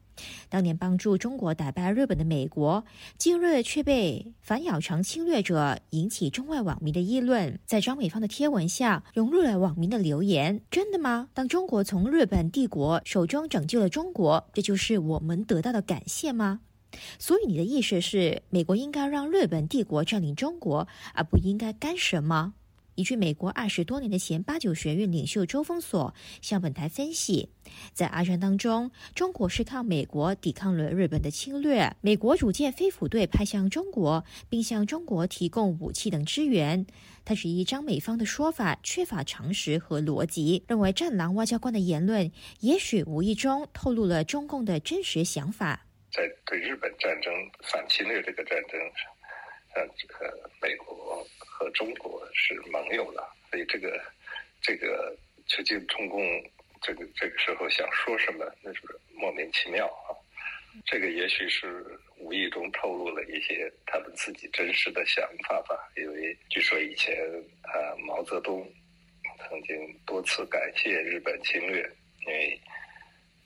[0.48, 2.84] 当年帮助中国打败日本的美国，
[3.16, 7.60] 今日却被反咬成侵略者，引起中外网民的议论。
[7.64, 11.28] 在张美芳的贴文下，涌入了网民的留言：“真的吗？
[11.34, 16.62] 当中国从日本帝国手中拯救了中国，这就是我们得到的感谢吗？”
[17.20, 22.54] 所以你的意思是，美国应该让日本帝国占领中国，而不应该干涉吗？
[22.98, 27.48] 依据美国二十多年的前八九学院领袖周峰所向本台分析，
[27.92, 31.94] 在二战当中，中国是靠美国抵抗了日本的侵略。
[32.00, 36.84] 美国组建飞虎队派向中国，并向中国提供武器等支援。
[37.24, 45.86] 他质疑张美方的说法缺乏常识和逻辑，认为战狼外交官的言论也许无意中透露了中共的真实想法。
[46.10, 47.32] 在对日本战争、
[47.62, 49.06] 反侵略这个战争上，
[49.76, 51.24] 呃，这个美国
[51.58, 54.00] 和中国是盟友了，所以这个
[54.62, 55.16] 这个
[55.46, 56.20] 究竟中共
[56.80, 60.14] 这个这个时候想说什么，那是莫名其妙啊。
[60.86, 61.84] 这个也许是
[62.18, 65.76] 无意中透露了一些他们自己真实的想法吧。
[65.96, 67.16] 因为据说以前
[67.62, 67.74] 啊，
[68.06, 68.64] 毛泽东
[69.48, 71.82] 曾经多次感谢日本侵略，
[72.20, 72.60] 因为。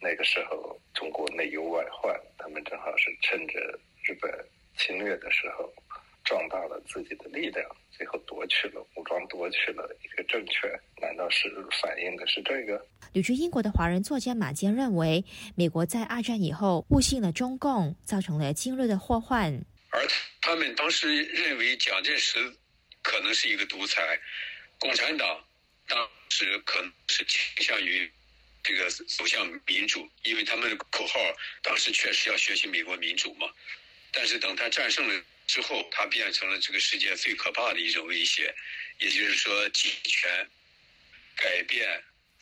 [0.04, 4.28] 那个时候，中国内忧外患，他们正好是趁着日本
[4.76, 5.72] 侵略的时候，
[6.24, 10.70] 壮大了自己的力量，最后夺取了武装夺取了一个政权。
[11.00, 11.48] 难道是
[11.80, 12.86] 反映的是这个？
[13.12, 15.24] 旅居英国的华人作家马坚认为，
[15.56, 19.52] 美国在二战以后误信了中共，造成了今日的祸患。
[19.90, 20.06] 而
[20.40, 22.38] 他们当时认为蒋介石
[23.02, 24.18] 可能是一个独裁，
[24.78, 25.44] 共产党
[25.88, 28.10] 当时可能是倾向于。
[28.64, 31.18] 这个走向民主，因为他们的口号
[31.64, 33.48] 当时确实要学习美国民主嘛。
[34.12, 38.54] 但是等他战胜了之后，它变成了这个世界最可怕的一种威胁，
[38.98, 40.30] 也就是说，集权、
[41.36, 41.86] 改变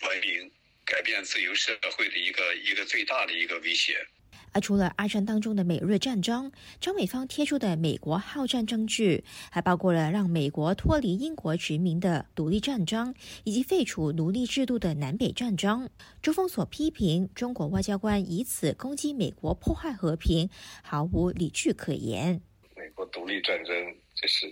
[0.02, 0.50] 文明、
[0.84, 4.06] 改变自由社会的一个一个最大的一个威胁。
[4.52, 15.88] 而除了二战当中的美日战争，张美方贴出的美国好战证据，还包括了让美国脱离英国殖民的独立战争，以及废除奴隶制度的南北战争。
[16.20, 20.50] 朱峰所批评中国外交官以此攻击美国、破坏和平，
[20.82, 22.42] 毫无理据可言。
[22.80, 24.46] 美国独立战争，这是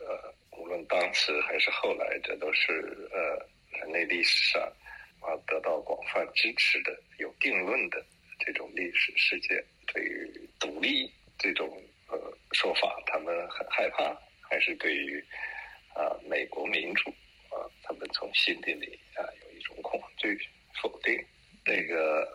[0.00, 4.60] 呃，无论当时还是后来，这都是呃人类历史上
[5.20, 8.04] 啊得到广泛支持的、有定论的。
[8.40, 11.08] 这种历史事件对于独立
[11.38, 12.18] 这种呃
[12.52, 15.24] 说法，他们很害怕，还是对于
[15.94, 17.10] 啊美国民主
[17.50, 20.36] 啊，他们从心底里啊有一种恐惧、
[20.82, 21.24] 否定。
[21.64, 22.26] 那个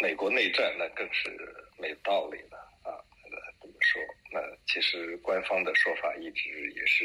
[0.00, 1.30] 美国内战那更是
[1.78, 3.00] 没道理了啊！
[3.22, 4.02] 那个怎么说？
[4.34, 7.04] 那其实官方的说法一直也是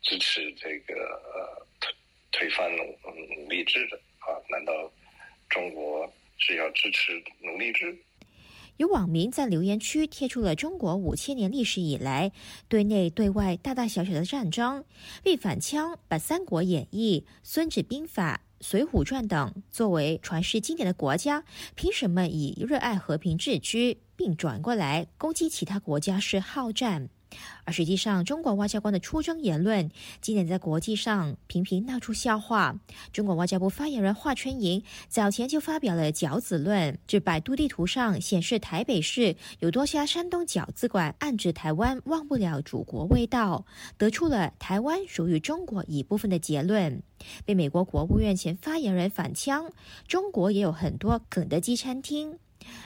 [0.00, 0.94] 支持这个
[1.34, 1.92] 呃推
[2.30, 4.38] 推翻奴奴隶制的啊？
[4.48, 4.72] 难道
[5.50, 6.10] 中国？
[6.40, 7.92] 是要支持奴隶制。
[8.78, 12.30] 有网民在留言区贴出了中国五千年历史以来
[12.68, 14.84] 对内对外大大小小的战争，
[15.24, 21.42] 并反枪把《三国演义》《孙子兵法》《水浒传》等作为传世经典的国家，
[21.74, 27.08] 凭什么以热爱和平自居，并转过来攻击其他国家是好战？
[27.64, 32.78] 而实际上，中国外交官的出征言论今年在国际上频频闹出笑话。
[33.12, 43.66] 中国外交部发言人华春莹早前就发表了“饺子论”，指百度地图上显示台北市有多家山东饺子馆，暗指台湾忘不了祖国味道，
[43.98, 47.02] 得出了台湾属于中国一部分的结论。
[47.44, 49.70] 被美国国务院前发言人反呛，
[50.06, 52.38] 中国也有很多肯德基餐厅。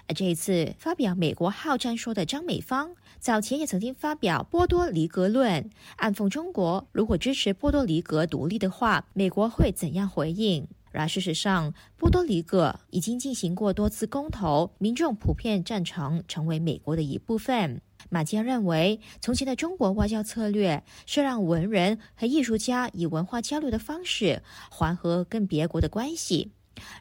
[0.07, 10.67] 而这一次发表美国好战说的张美芳，早前也曾经发表波多黎各论，暗讽中国如果支持波多黎各独立的话，美国会怎样回应？
[10.91, 17.81] 然而事实上，波多黎各已经进行过多次公投，民众普遍赞成成为美国的一部分。
[18.11, 26.51] 马坚认为，从前的中国外交策略是让文人和艺术家以文化交流的方式缓和跟别国的关系。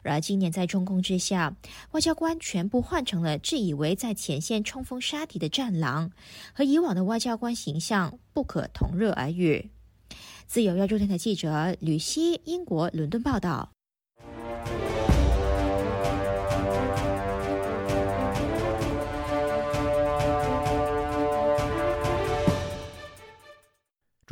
[0.02, 1.56] 然而，今年在中共之下，
[1.92, 6.10] 外交官全部换成了自以为在前线冲锋杀敌的战狼，
[6.52, 9.70] 和以往的外交官形象不可同日而语。
[10.46, 13.70] 自由亚洲电台记者吕希，英国伦敦报道。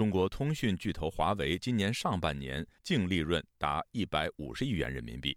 [0.01, 5.37] 中国通讯巨头华为今年上半年净利润达一百五十亿元人民币，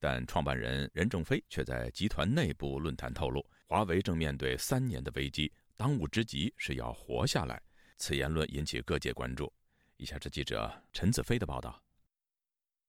[0.00, 7.60] 但创办人任正非却在集团内部论坛透露，华为正面对三年的危机，当务之急是要活下来。
[7.98, 9.52] 此言论引起各界关注。
[9.98, 11.78] 以下是记者陈子飞的报道。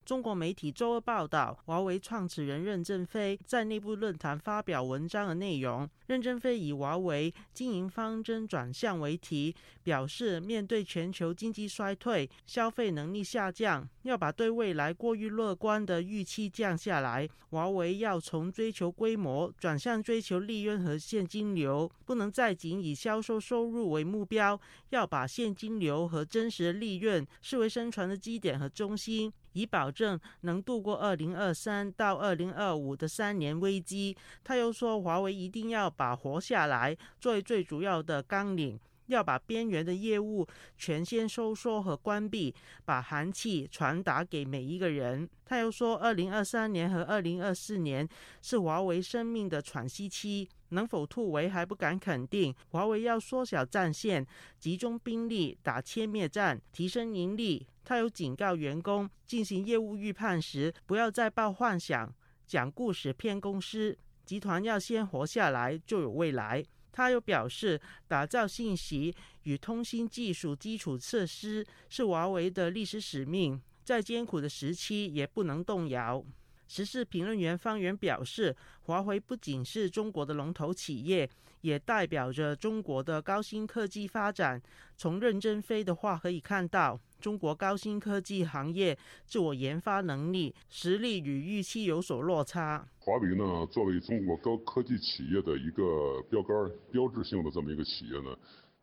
[0.06, 5.88] 中国媒体周二报道，华为创始人任正非在内部论坛发表文章的内容。
[6.08, 17.30] 任正非以华为经营方针转向为题，表示面对全球经济衰退、消费能力下降，要把对未来过于乐观的预期降下来。
[17.52, 29.32] 华为要从追求规模转向追求利润和现金流，不能再仅以销售收入为目标，要把现金流和真实的利润视为生存的基点和中心。
[29.54, 34.16] 以保证能度过二零二三到二零二五的三年危机。
[34.43, 38.80] 他又说，华为一定要把活下来作为最主要的纲领，
[39.10, 40.47] 要把边缘的业务
[40.78, 42.53] 全线收缩和关闭，
[42.86, 45.30] 把寒气传达给每一个人。
[45.43, 48.07] 他又说，二零二三年和二零二四年
[48.41, 52.53] 是华为生命的喘息期，能否突围还不敢肯定。
[52.70, 54.26] 华为要缩小战线，
[54.60, 57.66] 集中兵力打歼灭战，提升盈利。
[57.84, 62.14] 他有警告员工，进行业务预判时，不要再抱幻想、
[62.45, 63.97] 讲故事骗公司。
[64.24, 66.64] 集团要先活下来，就有未来。
[67.00, 67.80] 他又表示，
[68.10, 76.22] 打造信息与通信技术基础设施是华为的历史使命，在艰苦的时期也不能动摇。
[76.68, 81.30] 时事评论员方源表示，华为不仅是中国的龙头企业，
[81.62, 84.62] 也代表着中国的高新科技发展。
[84.97, 87.00] 从任正非的话可以看到。
[87.20, 92.88] 中国高新科技行业自我研发能力实力与预期有所落差。
[92.99, 96.55] 华为呢，作为中国高科技企业的一个标杆、
[96.91, 98.36] 标志性的这么一个企业呢，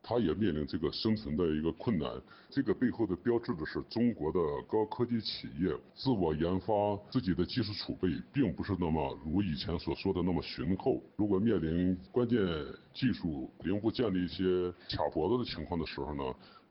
[0.07, 2.09] 它也面临这个生存的一个困难。
[2.49, 4.39] 这个背后的标志的是中国的
[4.69, 11.03] 高科技企业自我研发自己的技术储备，并不是那么如以前所说的那么雄厚。
[11.17, 12.39] 如果面临关键
[12.93, 16.23] 技术零部件的一些卡脖子的情况的时候呢？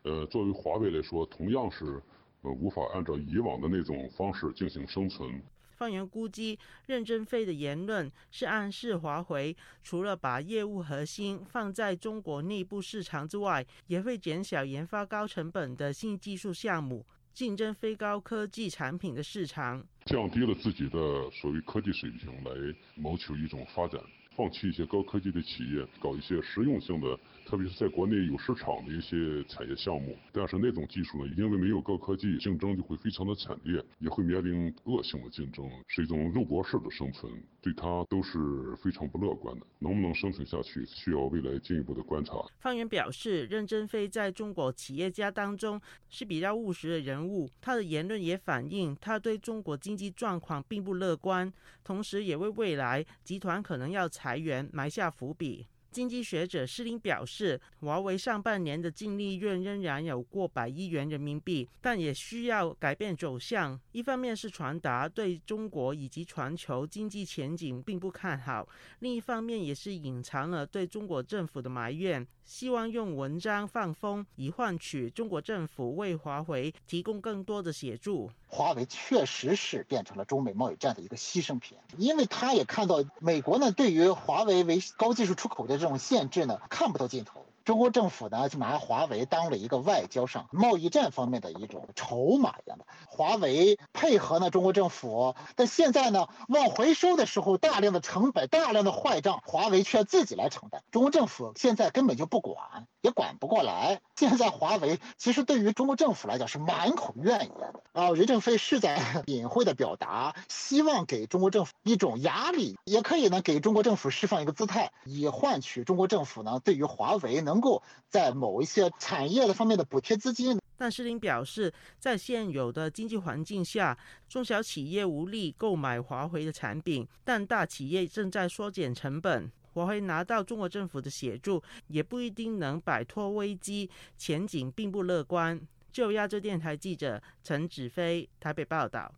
[0.02, 2.00] 呃，作为华为来说，同样是
[2.42, 5.28] 呃无法按照以往的那种方式进行生存。
[5.76, 17.04] 方圆估计，任正非的言论是暗示华为除了把业务核心放在中国内部市场之外，也会减小研发高成本的新技术项目，
[17.34, 24.00] 竞争非高科技产品的市场，降低了自己的所谓科技水平来谋求一种发展，
[24.36, 27.18] 放弃一些高科技的企业，搞一些实用性的。
[27.46, 37.32] 特别是在国内有市场的一些产业项目，但是那种技术呢，因为没有高科技，竞争就会非常的惨烈，也会面临恶性的竞争，是一种肉搏式的生存，
[37.66, 38.38] 对他都是
[38.76, 39.66] 非常不乐观的。
[39.80, 42.34] 能不能生存下去，需要未来进一步的观察。
[42.60, 51.52] 方源表示，任正非在中国企业家当中是比较务实的人物，他的言论也反映他对中国经济状况并不乐观，
[51.82, 55.66] 同时也为未来集团可能要裁员埋下伏笔。
[55.96, 63.80] 经济学者施林表示，华为上半年的净利润仍然有过百亿元人民币，但也需要改变走向。
[63.92, 68.68] 一方面是传达对中国以及全球经济前景并不看好，
[68.98, 78.30] 另一方面也是隐藏了对中国政府的埋怨，希望用文章放风，以换取中国政府为华为提供更多的协助。
[78.48, 87.46] 华为确实是变成了中美贸易战的一个牺牲品，因为他也看到美国呢对于华为为高技术出口的这这种限制呢看不到尽头。
[87.64, 92.84] 中国政府呢就拿华为当了一个外交上贸易战方面的一种筹码一样的。
[93.08, 100.82] 华为配合呢中国政府，但现在呢往回收的时候，大量的成本、大量的坏账，华为却要自己来承担。
[100.90, 104.00] 中国政府现在根本就不管，也管不过来。
[104.16, 108.12] 现在华为其实对于中国政府来讲是满口怨言的啊。
[108.12, 117.56] 任正非是在 隐晦的表达，希望给中国政府一种压力，也可以呢给中国政府释放一个姿态，以换取中国政府呢对于华为能。
[117.60, 129.50] 够在某一些产业的方面的补贴资金，但施林表示，在现有的经济环境下，中小企业无力购买华为的产品，但大企业正在缩减成本。
[129.72, 135.60] 华为拿到中国政府的协助，也不一定能摆脱危机，前景并不乐观。
[135.96, 139.14] 就亚洲电台记者陈子飞台北报道。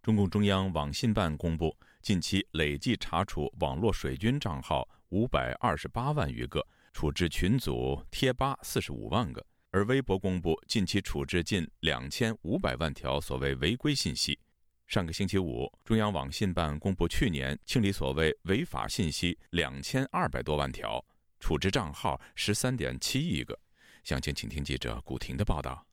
[0.00, 6.66] 中共中央网信办公布，近期累计查处网络水军账号五百二十八万余个。
[6.94, 14.38] 处置群组贴吧四十五万个，而微博公布近期处置近两千五百万条所谓违规信息。
[14.86, 21.04] 上个星期五，中央网信办公布去年清理所谓违法信息两千二百多万条，
[21.38, 23.60] 处置账号十三点七亿个。
[24.04, 25.84] 详情，请听记者古婷的报道。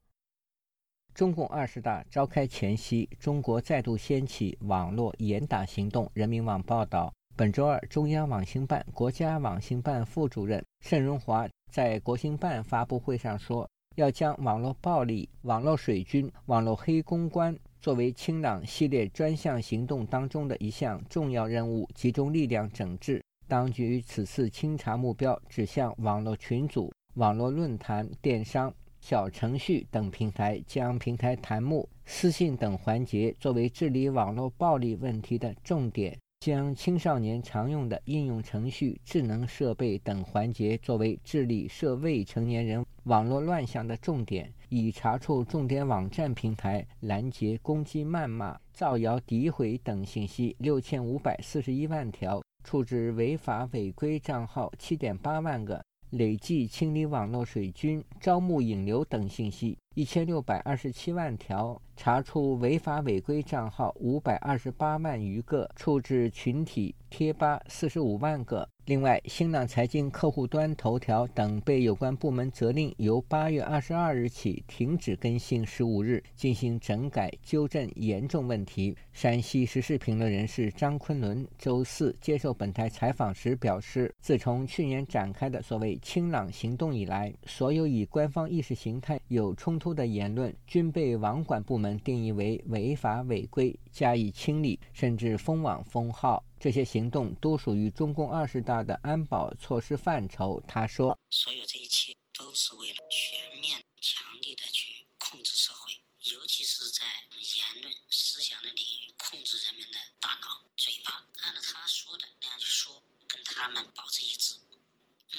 [1.13, 6.09] 中共二十大召开前夕，中国再度掀起网络严打行动。
[6.13, 7.13] 人民网报道。
[7.35, 23.23] 本周二，中央网信办、国家网信办副主任盛荣华在国新办发布会上说，要将网络暴力、网络水军、网络黑公关作为“清朗”系列专项行动当中的一项重要任务，集中力量整治。
[23.47, 36.15] 当局此次清查目标指向网络群组、网络论坛、电商、小程序等平台，将平台弹幕、私信等环节作为治理网络暴力问题的重点。
[36.39, 59.77] 将青少年常用的应用程序、智能设备等环节作为治理涉未成年人网络乱象的重点，以查处重点网站平台拦截攻击、谩骂、造谣、诋毁等信息六千五百四十一万条，处置违法违规账号七点八万个，累计清理网络水军、招募引流等信息。
[59.97, 61.81] 一千六百二十七万条。
[61.99, 68.69] 查处违法违规账号五百二十八万余个，处置群体贴吧四十五万个。
[68.85, 78.95] 另外，新浪财经客户端、头条等被有关部门责令由八月二十二日起停止更新十五日，进行整改纠正严重问题。
[79.11, 91.97] 山西时事评论人士张昆仑周四接受本台采访时表示，自从去年展开的所谓“清朗”行动以来，所有与官方意识形态有冲突的言论均被网管部门。
[91.99, 96.43] 定义为违法违规，加以清理，甚至封网封号。
[96.59, 100.61] 这些行动都属于中共二十大的安保措施范畴。
[100.67, 105.93] 他说：“所有这一切都是为了全面、强力的去控制社会，
[106.33, 114.55] 尤其是在言论、思想的领域，控制人们的大脑、嘴巴，按照他说的那样去说，跟他们保持一致。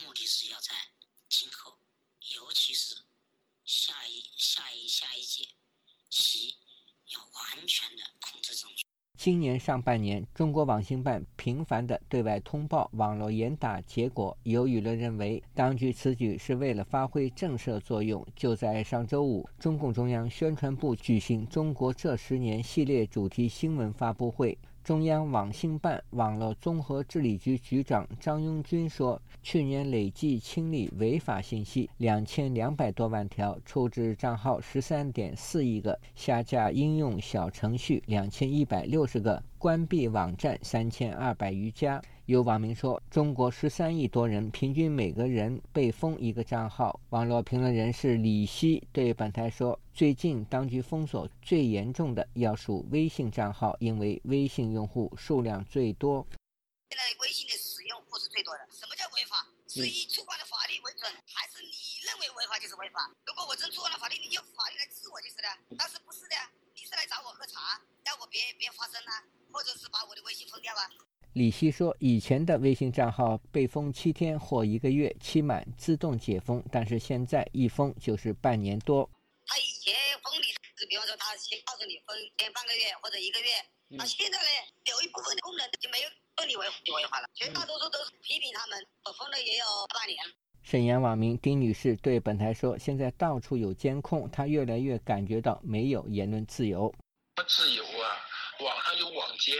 [0.05, 0.73] 目的是要在
[1.29, 1.79] 今后，
[2.37, 2.95] 尤其是
[3.69, 5.45] 下一、下一、下一届。”
[6.09, 6.49] 其
[7.13, 8.55] 要完全的控制
[9.19, 18.25] 今年上半年，中国网信办频繁的对外通报网络严打结果，有舆论认为，当局此举是为了发挥震慑作用。
[18.37, 24.57] 就在上周五，中共中央宣传部举行“中国这十年”系列主题新闻发布会。
[24.89, 42.01] 中央网信办网络综合治理局局长张拥军说，去年累计清理违法信息两千两百多万条，处置账号十三点四亿个，下架应用小程序两千一百六十个，关闭网站三千二百余家。
[42.25, 46.99] 有网民说，中国十三亿多人，平均每个人被封一个账号。
[47.11, 56.25] 网络评论人士李希对本台说，最近当局封锁最严重的要数微信账号，因为微信用户数量最多。
[56.87, 58.63] 现在微信的使用户是最多的。
[58.71, 59.43] 什么叫违法？
[59.67, 61.75] 是以触犯了法律为准，还是你
[62.07, 63.11] 认为违法就是违法？
[63.27, 65.51] 如果我真触犯了法律，你用法律来治我就是了。
[65.77, 66.37] 但是不是的，
[66.79, 70.87] 你是来找我喝茶，要我别别发声啊，或者是把我的微信封掉啊？
[71.33, 79.11] 李希说：“以前的微信账号被封七天或一个月，期满自动解封，但是现在一封就是半年多。
[79.49, 83.49] 他以前封你是，比方说他先告诉你封前半个月或者一个月，
[83.89, 84.49] 那现在呢，
[84.85, 90.19] 有一部分的功能就没有封你违违法了，绝大多数都是批评他们，我封了也有半年。”
[90.63, 96.95] 沈阳网民丁女士对本台说：“现在到处有监控，她越来越感觉到没有言论自由。
[97.35, 98.21] 不自由啊，
[98.61, 99.57] 网上有网监。”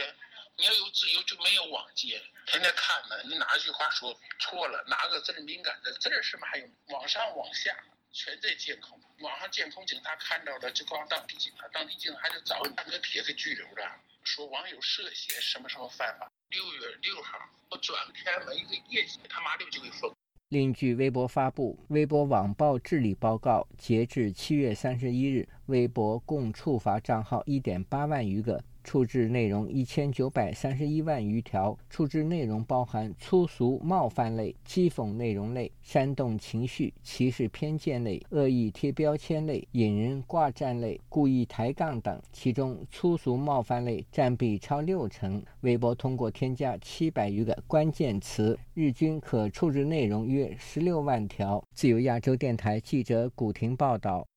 [0.59, 3.15] 你要有自由就没有网监，天天看呢。
[3.23, 6.67] 你哪句话说错了，哪个字敏感的字儿什么还有？
[6.87, 7.71] 网上网下
[8.11, 16.29] 全在监控，网上监控警察看到了就告当地警察，当地警察还得找大哥铁给拘留了，说网友涉嫌什么什么犯法。
[16.49, 17.37] 六月六号
[17.69, 20.11] 我转开门一个业绩，他妈六就给封。
[20.49, 28.63] 另据微博发布《微博网暴治理报告》，截至七月三十一日，微博共处罚账号一点八万余个。
[28.83, 42.21] 处置内容一千九百三十一万余条，处置内容包含粗俗冒犯类、讥讽内容类、煽动情绪、歧视偏见类、恶意贴标签类、引人挂赞类、故意抬杠等。
[42.31, 45.43] 其中，粗俗冒犯类占比超六成。
[45.61, 51.63] 微博通过添加七百余个关键词，日均可处置内容约十六万条。
[51.73, 54.28] 自由亚洲电台记者古婷报道。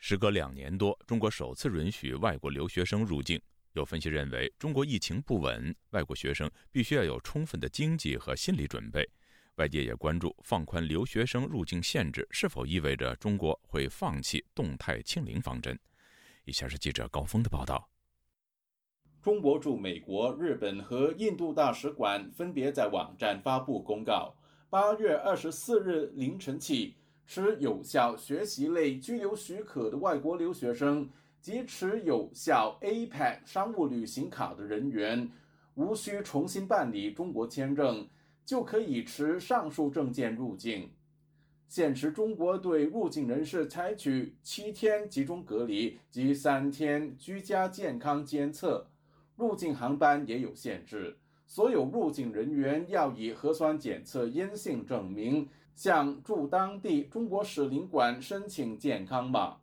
[0.00, 3.40] 时隔两年多，中国首次允许外国留学生入境。
[3.74, 9.08] 有分析认为，中国疫情不稳，外国学生必须要有充分的经济和心理准备。
[9.56, 15.78] 外界也关注放宽留学生入境限制是否意味着中国会放弃动态清零方针。
[16.46, 17.86] 以下是记者高峰的报道：
[19.20, 24.34] 中国驻美国、日本和印度大使馆分别在网站发布公告，
[24.70, 26.96] 八月二十四日凌晨起，
[27.32, 31.08] 持有效学习类居留许可的外国留学生。
[31.40, 35.30] 及持有效 APEC 商务旅行卡的人员，
[35.74, 38.06] 无需重新办理中国签证，
[38.44, 40.90] 就可以持上述证件入境。
[41.66, 48.86] 现时，中国对入境人士采取七天集中隔离及三天居家健康监测，
[49.36, 51.16] 入境航班也有限制。
[51.46, 55.48] 所有入境人员要以核酸检测阴性证明
[55.80, 59.56] 向驻当地中国使领馆申请健康码。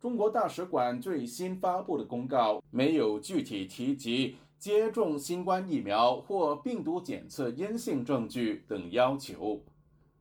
[0.00, 9.60] 中国大使馆最新发布的公告没有具体提及接种新冠疫苗或病毒检测阴性证据等要求。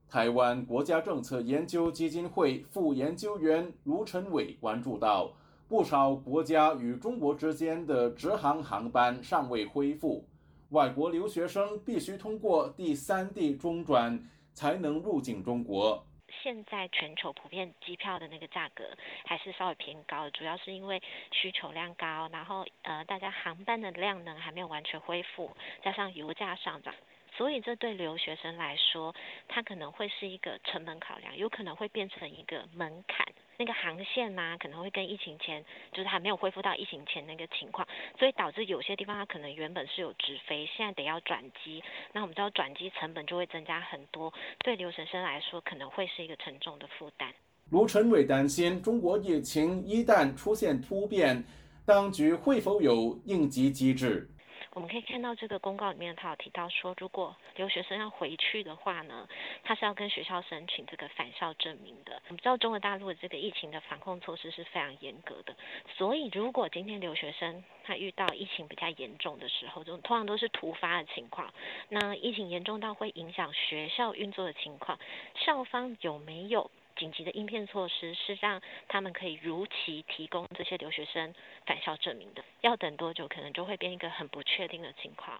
[0.09, 5.31] 台湾国家政策研究基金会副研究员卢晨伟关注到，
[5.69, 10.25] 不少国家与中国之间的直航航班尚未恢复，
[10.71, 14.21] 外国留学生必须通过第三地中转
[14.59, 16.05] 才能入境中国。
[16.43, 18.83] 现在全球普遍机票的那个价格
[19.25, 21.01] 还是稍微偏高，主要是因为
[21.31, 26.93] 需求量高，然后呃大家航班的量呢还没有完全恢复，加上油价上涨。
[27.37, 29.15] 所以这对留学生来说，
[29.47, 33.25] 它可能会是一个成本考量，有可能会变成一个门槛。
[33.59, 37.85] 那个航线呐，可能会跟疫情前就是还没有恢复到疫情前那个情况，
[38.17, 41.83] 所以导致有些地方它可能原本是有直飞，现在得要转机。
[42.13, 47.33] 那我们知道转机成本就会增加很多，对留学生来说可能会是一个沉重的负担。
[47.69, 51.43] 卢晨伟担心，中国疫情一旦出现突变，
[51.85, 54.25] 当局会否有应急机制？
[54.71, 59.27] 我们可以看到这个公告里面，他有提到说，如果留学生要回去的话呢，
[59.65, 62.21] 他是要跟学校申请这个返校证明的。
[62.29, 65.53] 我们知道中国大陆的这个疫情的防控措施是非常严格的，
[65.97, 71.53] 所以如果今天留学生他遇到疫情比较严重的时候，就通常都是突发的情况。
[71.89, 74.97] 那疫情严重到会影响学校运作的情况，
[75.35, 76.71] 校方有没有？
[76.95, 81.33] 紧急的应变措施是让他们可以如期提供这些留学生
[81.65, 82.43] 返校证明的。
[82.59, 85.39] 要等多久，可能就会变一个很不确定的情况。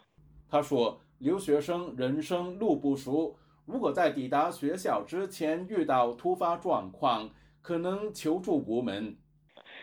[0.52, 3.36] 他说：“留学生人生路不熟，
[3.68, 7.30] 如果在抵达学校之前遇到突发状况，
[7.62, 9.16] 可能求助无门。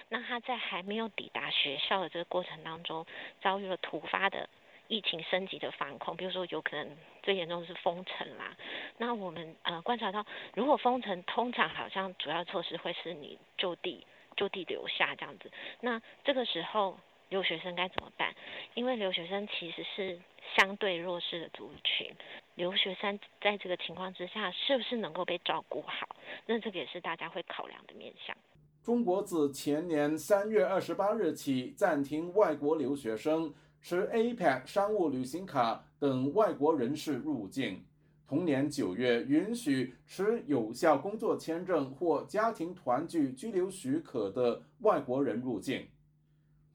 [0.09, 3.07] 那他在还没有抵达学校的这个过程当中，
[3.41, 4.49] 遭遇了突发的
[4.89, 8.57] 疫情升级的防控，比如说有可能最严重是封城啦。
[8.99, 14.05] 那我们呃观察到，如果封城，通常好像主要措施会是你就地
[14.37, 15.49] 就地留下这样子。
[15.81, 16.99] 那这个时候。”
[17.29, 18.35] 留学生该怎么办？
[18.75, 20.19] 因为留学生其实是
[20.57, 22.11] 相对弱势的族群，
[22.55, 26.17] 留学生在这个情况之下，是不是能够被照顾好？
[26.47, 28.37] 那这个也是大家会考量的面向。
[28.83, 37.85] 中国自前年三月二十八日起暂停外国留学生持 APEC 商务旅行卡等外国人士入境，
[38.29, 45.85] 同年九月允许持有效工作签证或家庭团聚居留许可的外国人入境。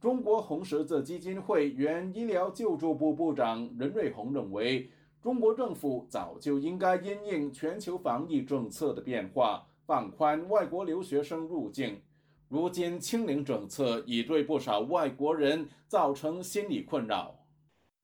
[0.01, 4.89] 中国红十字基金会原医疗救助部部长任瑞红认为，
[5.21, 12.01] 中国政府早就应该因应全球防疫政策的变化，放宽外国留学生入境。
[12.49, 17.35] 如今清零政策已对不少外国人造成心理困扰。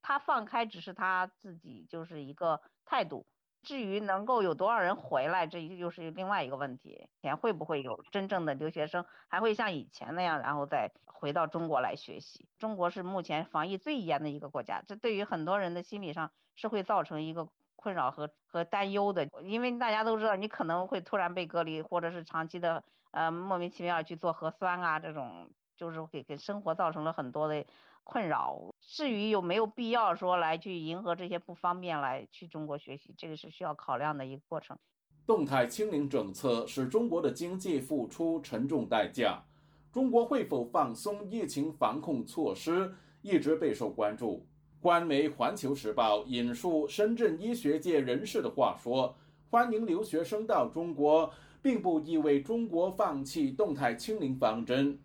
[0.03, 3.25] 他放开只是他自己就是一个态度。
[3.67, 7.09] 至于能够有多少人回来，这又是另外一个问题。
[7.21, 12.47] 前会不会有真正的留学生还会像以前那样，然后再回到中国来学习？
[12.57, 19.27] 中国是目前防疫最严的一个国家，这对于很多人的心理上是会造成一个困扰和和担忧的。
[19.43, 27.65] 因为大家都知道，你可能会突然被隔离，或者是长期的呃莫名其妙去做核酸啊，这种就是给给生活造成了很多的。
[28.09, 28.73] 困扰。
[28.87, 34.77] 至于有没有必要说来去迎合这些不方便来去中国学习，这个是需要考量的一个过程。
[35.25, 39.43] 动态清零政策使中国的经济付出沉重代价，
[39.91, 44.47] 中国会否放松疫情防控措施，一直备受关注。
[44.79, 49.13] 官媒《环球时报》引述深圳医学界人士的话说
[49.51, 51.29] ：“欢迎留学生到中国，
[51.61, 54.97] 并不意味中国放弃动态清零方针。”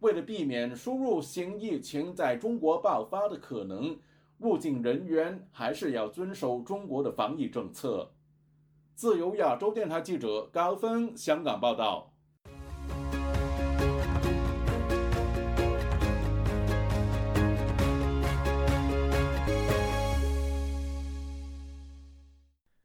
[0.00, 3.98] 为了避免输入型疫情在中国爆发的可能，
[4.38, 8.10] 入境人员还是要遵守中国的防疫政策。
[8.94, 12.09] 自由亚洲电台记者高峰香港报道。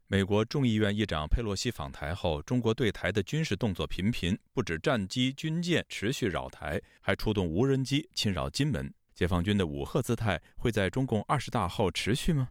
[0.07, 8.93] 美国众议院议长佩洛西访台后，中国对台的军事动作频频，不止战机、军舰持续扰台，还出动无人机侵扰金门。
[9.15, 12.49] 解放军的武赫姿态会在中共二十大后持续吗？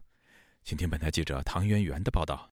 [0.65, 2.49] 请听本台记者唐媛媛的报道。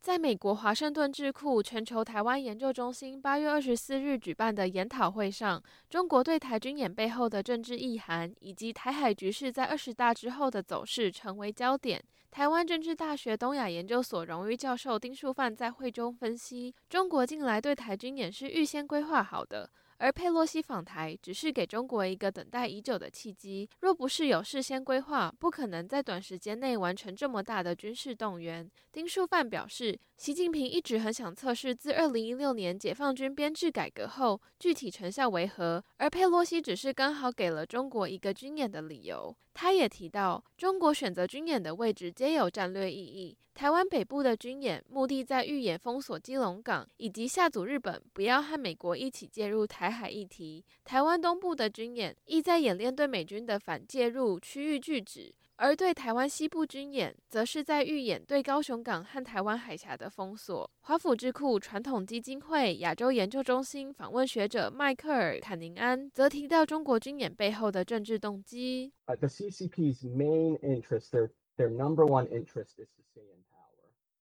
[0.00, 12.02] 在美国华盛顿智库全球台湾研究中心八月二十四日举办的研讨会上，中国对台军演背后的政治意涵，以及台海局势在二十大之后的走势成为焦点。
[12.30, 19.68] 台湾政治大学东亚研究所荣誉教授丁树范在会中分析，中国近来对台军演是预先规划好的。
[20.00, 23.68] 而佩洛西访台只是给中国一个等待已久的契机。
[23.80, 28.70] 若不是有事先规划，不可能在短时间内完成这么大的军事动员。
[28.92, 39.36] 丁树范表示，习近平一直很想测试自二零一六年解放军编制改革后具体成效为何，而佩洛西只是刚好给了中国一个军演的理由。
[39.60, 43.36] 他也提到，中国选择军演的位置皆有战略意义。
[43.54, 50.64] 台湾北部的军演目的在预演封锁基隆港，以及下阻日本不要和美国一起介入台海议题。
[50.84, 60.70] 台湾东部的军演意在演练对美军的反介入区域拒止，而对台湾西部军演，则是在预演对高雄港和台湾海峡的封锁。
[60.82, 68.92] 华府智库传统基金会亚洲研究中心访问学者迈克尔·坎宁安则提到，中国军演背后的政治动机。
[69.06, 73.42] The CCP's main interest, their their number one interest, is to stay in.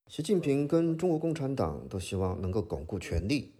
[0.07, 3.53] 习近平跟中国共产党都希望能够巩固权力，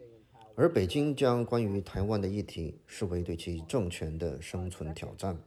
[0.55, 5.37] 而北京将关于台湾的议题视为对其政权的生存挑战。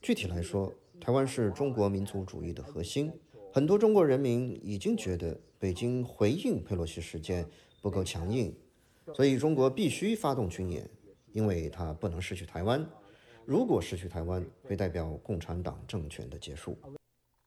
[0.00, 3.10] 具体来说，台湾是中国民族主义的核心。
[3.52, 7.46] 很多中国人民已经觉得北京回应佩洛西事件
[7.80, 8.54] 不够强硬，
[9.14, 10.88] 所以中国必须发动军演，
[11.32, 12.86] 因为它不能失去台湾。
[13.44, 16.76] 如果失去台湾，会代表共产党政权的结束。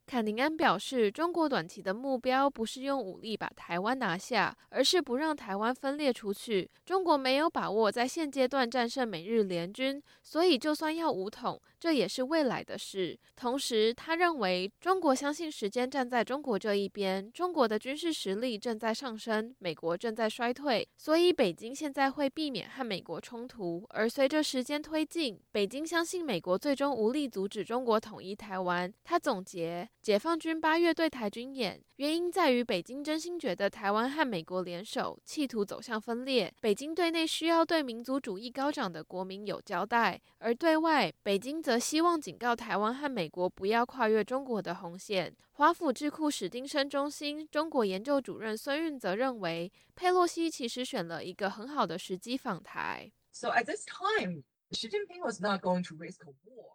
[0.08, 6.70] 坎宁安表示，中国短期的目标不是用武力把台湾拿下，而是不让台湾分裂出去。
[6.84, 13.17] 中国没有把握在现阶段战胜美日联军，所以就算要武统，这也是未来的事。
[13.36, 23.84] 同时，他认为中国相信时间站在中国这一边，中国的军事实力正在上升，美国正在衰退，所以北京现在会避免和美国冲突。
[23.89, 28.93] 而随着时间推进，北京相信美国最终无力阻止中国统一台湾。
[29.03, 36.53] 他总结，解放军八月对台军演，原因在于北京真心觉得台湾和美国联手，企图走向分裂。
[36.59, 43.32] 北京对内需要对民族主义高涨的国民有交代，而对外，北京则希望警告台湾和美。
[43.32, 45.34] 国不要跨越中国的红线。
[45.53, 53.09] 华府智库史丁生中心中国研究主任孙运则认为，佩洛西其实选了一个很好的时机访台。
[53.32, 56.65] So at this time, Xi Jinping was not going to risk a war.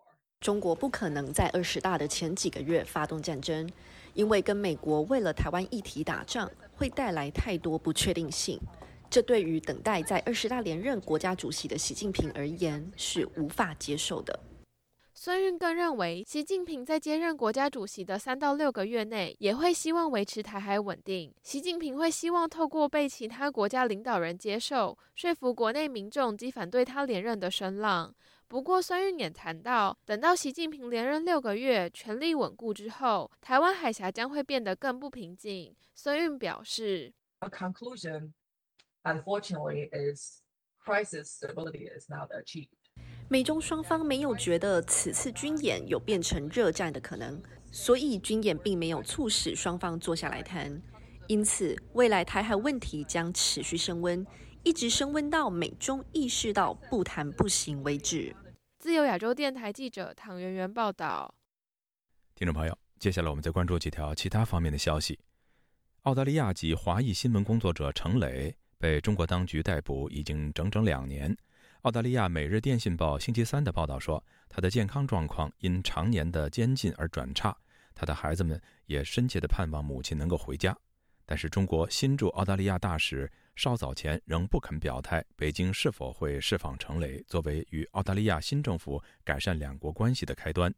[0.40, 3.68] 中国不可能在二十大的前几个月发动战争，
[4.14, 8.58] 因为跟美国为了台湾议题打仗会带来太多不确定性。
[9.10, 14.38] 这对于等待在二十大连任国家主席的习近平而言是无法接受的。
[15.18, 21.34] 孙运更认为，习近平在接任国家主席的三到六个月内，也会希望维持台海稳定。
[21.42, 28.14] 习近平会希望透过被其他国家领导人接受，说服国内民众及反对他连任的声浪。
[28.46, 35.74] 不过，孙运也谈到，等到习近平连任六个月，权力稳固之后，台湾海峡将会变得更不平静。
[35.94, 38.32] 孙运表示：“A conclusion,
[39.02, 40.42] unfortunately, is
[40.78, 42.68] crisis stability is not achieved.”
[43.28, 50.80] 美中双方没有觉得此次军演有变成热战的可能，所以军演并没有促使双方坐下来谈。
[51.26, 54.24] 因此，未来台海问题将持续升温，
[54.62, 58.32] 一直升温到美中意识到不谈不行为止。
[58.78, 61.34] 自由亚洲电台记者唐媛媛报道。
[62.36, 65.18] 听众朋友，接下来我们再关注几条其他方面的消息。
[66.02, 71.36] 澳大利亚籍华裔新闻工作者程磊被中国当局逮捕，已经整整两年。
[71.86, 77.56] 澳大利亚《每日电信报》星期三的报道说，他的健康状况因常年的监禁而转差。
[77.94, 80.76] 他的孩子们也深切地盼望母亲能够回家。
[81.24, 90.74] 但是，中国新驻澳大利亚大使稍早前仍不肯表态，北京是否会释放程磊，作为与澳大利亚新政府改善两国关系的开端。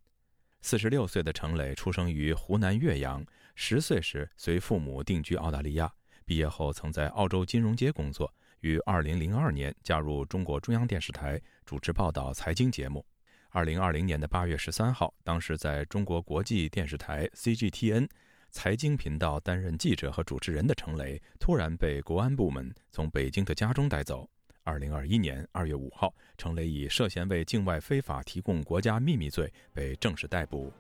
[0.61, 5.91] 四十六岁的程磊出生于湖南岳阳，十岁时随父母定居澳大利亚，
[6.27, 8.31] 毕业后曾在澳洲金融街工作。
[8.61, 13.05] 于二零零二年加入中国中央电视台主持报道财经节目。
[13.51, 18.09] 二零二零年的八月十三号，当时在中国国际电视台 CGTN
[18.51, 24.29] 财经频道担任记者和主持人的程雷，突然被国安部门从北京的家中带走。
[24.65, 30.71] 二零二一年二月五号，程雷以涉嫌为境外非法提供国家秘密罪被正式逮捕。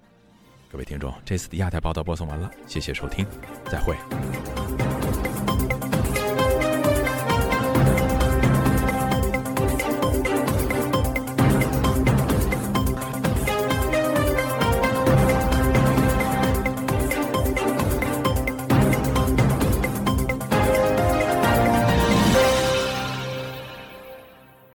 [0.70, 3.24] 各位听众，这次的亚太报道播送完了，谢谢收听，
[3.64, 3.96] 再会。